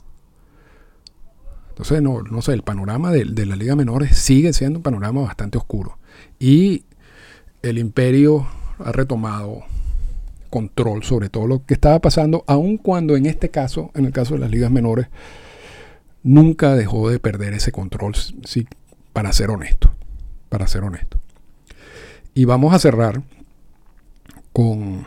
Entonces, 1.79 2.03
no, 2.03 2.23
no 2.23 2.43
sé, 2.43 2.55
el 2.55 2.63
panorama 2.63 3.13
de, 3.13 3.47
la 3.47 3.55
Liga 3.55 3.77
Menores 3.77 4.19
sigue 4.19 4.53
siendo 4.53 4.81
un 4.81 4.83
panorama 4.83 5.21
bastante 5.21 5.59
oscuro. 5.59 5.97
Y 6.41 6.83
el 7.63 7.79
imperio 7.79 8.49
ha 8.81 8.91
retomado 8.91 9.61
control 10.51 11.05
sobre 11.05 11.29
todo 11.29 11.47
lo 11.47 11.65
que 11.65 11.75
estaba 11.75 12.01
pasando, 12.01 12.43
aun 12.49 12.79
cuando 12.79 13.17
en 13.17 13.27
este 13.27 13.51
caso, 13.51 13.93
en 13.95 14.07
el 14.07 14.13
caso 14.13 14.35
de 14.35 14.41
las 14.41 14.51
ligas 14.51 14.73
menores, 14.73 15.07
nunca 16.25 16.75
dejó 16.75 17.11
de 17.11 17.21
perder 17.21 17.55
ese 17.55 17.71
control, 17.71 18.17
sí, 18.45 18.67
para 19.13 19.33
ser 19.33 19.51
honesto, 19.51 19.95
para 20.49 20.67
ser 20.67 20.83
honesto. 20.83 21.21
Y 22.35 22.45
vamos 22.45 22.75
a 22.75 22.81
cerrar 22.81 23.23
con, 24.53 25.05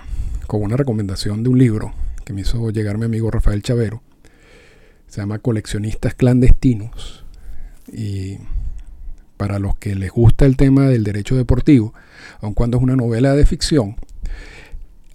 con 0.48 0.64
una 0.64 0.78
recomendación 0.78 1.44
de 1.44 1.50
un 1.50 1.60
libro 1.60 1.94
que 2.24 2.32
me 2.32 2.42
hizo 2.42 2.70
llegar 2.70 2.98
mi 2.98 3.04
amigo 3.04 3.30
Rafael 3.30 3.62
Chavero, 3.62 4.02
se 5.12 5.20
llama 5.20 5.40
Coleccionistas 5.40 6.16
Clandestinos. 6.16 7.26
Y 7.92 8.38
para 9.36 9.60
los 9.60 9.76
que 9.76 9.94
les 9.94 10.10
gusta 10.10 10.46
el 10.46 10.56
tema 10.56 10.88
del 10.88 11.04
derecho 11.04 11.36
deportivo, 11.36 11.94
aun 12.40 12.54
cuando 12.54 12.78
es 12.78 12.84
una 12.84 12.96
novela 12.96 13.36
de 13.36 13.46
ficción, 13.46 13.98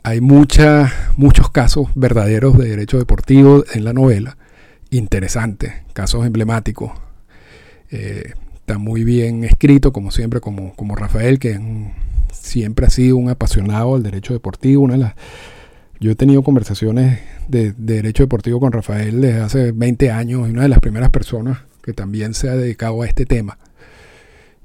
hay 0.03 0.21
muchos 0.21 1.51
casos 1.51 1.89
verdaderos 1.95 2.59
de 2.59 2.69
derecho 2.69 2.99
deportivo 2.99 3.65
en 3.73 3.85
la 3.85 3.95
novela 3.95 4.37
interesantes, 4.91 5.73
casos 5.95 6.27
emblemáticos. 6.27 6.93
Eh, 7.91 8.35
está 8.55 8.77
muy 8.77 9.03
bien 9.03 9.45
escrito, 9.45 9.95
como 9.95 10.11
siempre, 10.11 10.41
como, 10.41 10.75
como 10.75 10.95
Rafael, 10.95 11.39
que 11.39 11.59
siempre 12.33 12.85
ha 12.85 12.91
sido 12.91 13.17
un 13.17 13.31
apasionado 13.31 13.95
del 13.95 14.03
derecho 14.03 14.35
deportivo. 14.35 14.83
Una 14.83 15.17
yo 16.01 16.11
he 16.11 16.15
tenido 16.15 16.43
conversaciones 16.43 17.21
de, 17.49 17.73
derecho 17.77 18.23
deportivo 18.23 18.61
con 18.61 18.73
Rafael 18.73 19.21
desde 19.21 19.41
hace 19.41 19.73
20 19.73 20.11
años 20.11 20.49
y 20.49 20.53
una 20.53 20.63
de 20.63 20.69
las 20.69 20.81
primeras 20.81 21.11
personas 21.11 21.59
que 21.83 21.93
también 21.93 22.35
se 22.35 22.49
ha 22.49 22.57
dedicado 22.57 23.03
a 23.03 23.07
este 23.07 23.27
tema. 23.27 23.59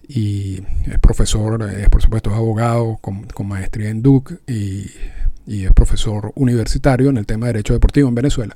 Y 0.08 0.62
es 0.92 1.00
profesor, 1.00 1.72
es 1.72 1.90
por 1.90 2.02
supuesto 2.02 2.34
abogado 2.34 2.98
con, 3.02 3.28
maestría 3.48 3.90
en 3.90 4.02
Duke 4.02 4.40
y, 4.48 4.88
es 5.48 5.72
profesor 5.74 6.32
universitario 6.36 7.10
en 7.10 7.18
el 7.18 7.26
tema 7.26 7.48
de 7.48 7.54
derecho 7.54 7.74
deportivo 7.74 8.10
en 8.10 8.16
Venezuela. 8.16 8.56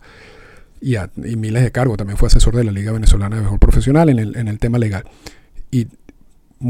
Y, 0.81 0.95
miles 1.35 1.63
de 1.63 1.71
cargos, 1.71 1.97
también 1.97 2.17
fue 2.17 2.27
asesor 2.27 2.55
de 2.55 2.63
la 2.63 2.71
Liga 2.71 2.91
Venezolana 2.91 3.37
de 3.37 3.43
Mejor 3.43 3.59
Profesional 3.59 4.09
en 4.09 4.19
el, 4.19 4.35
en 4.35 4.47
el 4.47 4.59
tema 4.59 4.77
legal. 4.77 5.03
Y 5.71 5.87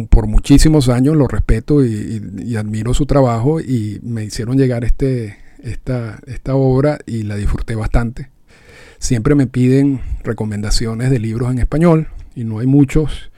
por 0.09 0.27
muchísimos 0.27 0.89
años 0.89 1.15
lo 1.15 1.27
respeto 1.27 1.83
y, 1.83 2.55
admiro 2.55 2.93
su 2.93 3.05
trabajo 3.05 3.59
y 3.59 3.99
me 4.03 4.23
hicieron 4.23 4.57
llegar 4.57 4.83
este, 4.83 5.37
esta, 5.65 6.19
esta 6.27 6.55
obra 6.55 6.99
y 7.05 7.23
la 7.23 7.35
disfruté 7.35 7.75
bastante. 7.75 8.29
Siempre 8.99 9.35
me 9.35 9.47
piden 9.47 9.99
recomendaciones 10.23 11.09
de 11.09 11.19
libros 11.19 11.51
en 11.51 11.59
español 11.59 12.07
y 12.35 12.43
no 12.43 12.59
hay 12.59 12.67
muchos 12.67 13.31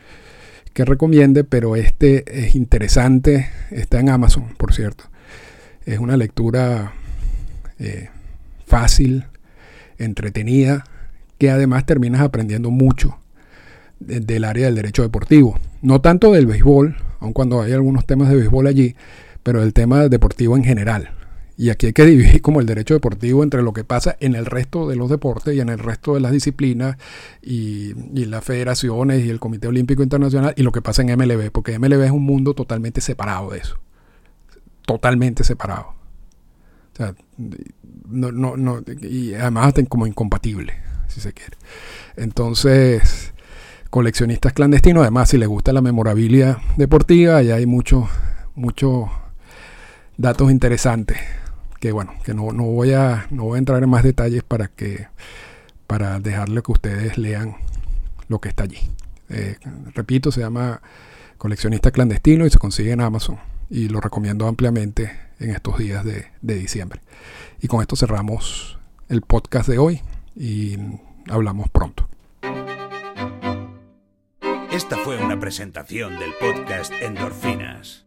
que 0.74 0.86
recomiende, 0.86 1.44
pero 1.44 1.76
este 1.76 2.46
es 2.46 2.54
interesante, 2.54 3.50
está 3.72 4.00
en 4.00 4.10
Amazon, 4.10 4.54
por 4.58 4.74
cierto. 4.74 5.06
Es 5.86 6.00
una 6.00 6.18
lectura 6.18 6.94
eh, 7.80 8.10
fácil, 8.66 9.26
entretenida, 9.98 10.84
que 11.40 11.50
además 11.50 11.86
terminas 11.86 12.22
aprendiendo 12.22 12.70
mucho 12.70 13.18
del 14.00 14.44
área 14.44 14.66
del 14.66 14.76
derecho 14.76 15.02
deportivo. 15.02 15.60
No 15.82 16.02
tanto 16.02 16.32
del 16.32 16.46
béisbol, 16.46 16.98
aun 17.20 17.34
cuando 17.34 17.62
hay 17.62 17.72
algunos 17.72 18.06
temas 18.06 18.30
de 18.30 18.36
béisbol 18.36 18.68
allí, 18.68 18.96
pero 19.42 19.62
del 19.62 19.74
tema 19.74 20.08
deportivo 20.10 20.58
en 20.58 20.63
general. 20.63 21.16
Y 21.60 21.72
aquí 21.72 21.88
hay 21.88 21.93
que 21.93 22.06
dividir 22.06 22.41
como 22.43 22.60
el 22.60 22.67
derecho 22.67 22.93
deportivo 22.93 23.41
entre 23.41 23.63
lo 23.63 23.74
que 23.74 23.84
pasa 23.84 24.15
en 24.20 24.36
el 24.36 24.46
resto 24.46 24.88
de 24.88 24.96
los 24.96 25.10
deportes 25.10 25.56
y 25.56 25.60
en 25.60 25.70
el 25.70 25.80
resto 25.80 26.13
de 26.13 26.20
las 26.20 26.32
disciplinas 26.32 26.98
y, 27.41 27.96
las 28.26 28.43
federaciones 28.43 29.26
y 29.26 29.32
el 29.32 29.39
Comité 29.39 29.67
Olímpico 29.67 30.04
Internacional 30.04 30.54
y 30.56 30.62
lo 30.62 30.72
que 30.72 30.84
pasa 30.84 31.02
en 31.02 31.17
MLB, 31.17 31.50
porque 31.52 31.80
MLB 31.80 32.04
es 32.04 32.12
un 32.12 32.24
mundo 32.24 32.54
totalmente 32.54 33.02
separado 33.02 33.50
de 33.50 33.58
eso. 33.58 33.80
Totalmente 34.86 35.43
separado. 35.43 35.96
O 36.93 36.96
sea, 36.96 37.15
no, 38.08 38.32
no, 38.32 38.56
no, 38.56 38.84
y 39.02 39.34
además 39.34 39.74
como 39.89 40.06
incompatible, 40.06 40.74
si 41.08 41.22
se 41.22 41.34
quiere. 41.34 41.58
Entonces, 42.17 43.34
coleccionistas 43.89 44.54
clandestinos, 44.54 45.02
además 45.02 45.30
si 45.30 45.39
les 45.39 45.48
gusta 45.48 45.74
la 45.74 45.82
memorabilia 45.82 46.60
deportiva, 46.78 47.38
allá 47.38 47.56
hay 47.56 47.65
muchos 47.65 48.08
muchos 48.54 49.10
datos 50.17 50.52
interesantes 50.52 51.17
que 51.80 51.92
bueno, 51.92 52.13
que 52.24 52.34
no, 52.34 52.44
voy 52.52 52.94
a, 52.94 53.28
no 53.30 53.46
voy 53.46 53.56
a 53.56 53.60
entrar 53.60 53.84
en 53.84 53.90
más 53.90 54.04
detalles 54.04 54.44
para 54.44 54.68
que 54.68 55.08
para 55.86 56.20
dejarle 56.20 56.62
que 56.62 56.72
ustedes 56.72 57.18
lean 57.18 57.56
lo 58.28 58.40
que 58.40 58.50
está 58.50 58.63
allí. 58.63 58.80
Eh, 59.30 59.58
repito, 59.94 60.32
se 60.32 60.42
llama 60.42 60.82
Coleccionista 61.38 61.92
Clandestino 61.92 62.46
y 62.46 62.50
se 62.50 62.60
consigue 62.60 62.92
en 62.92 63.02
Amazon 63.02 63.38
y 63.70 63.88
lo 63.88 64.02
recomiendo 64.02 64.48
ampliamente 64.48 65.18
en 65.40 65.52
estos 65.52 65.78
días 65.78 66.04
de, 66.04 66.28
de 66.42 66.56
diciembre. 66.56 67.02
Y 67.62 67.68
con 67.68 67.82
esto 67.82 67.96
cerramos 67.96 68.80
el 69.08 69.22
podcast 69.22 69.70
de 69.70 69.78
hoy 69.78 70.02
y 70.36 70.78
hablamos 71.30 71.70
pronto. 71.70 72.08
Esta 74.72 74.98
fue 74.98 75.18
una 75.18 75.40
presentación 75.40 76.20
del 76.20 76.32
podcast 76.40 76.92
Endorfinas. 77.02 78.07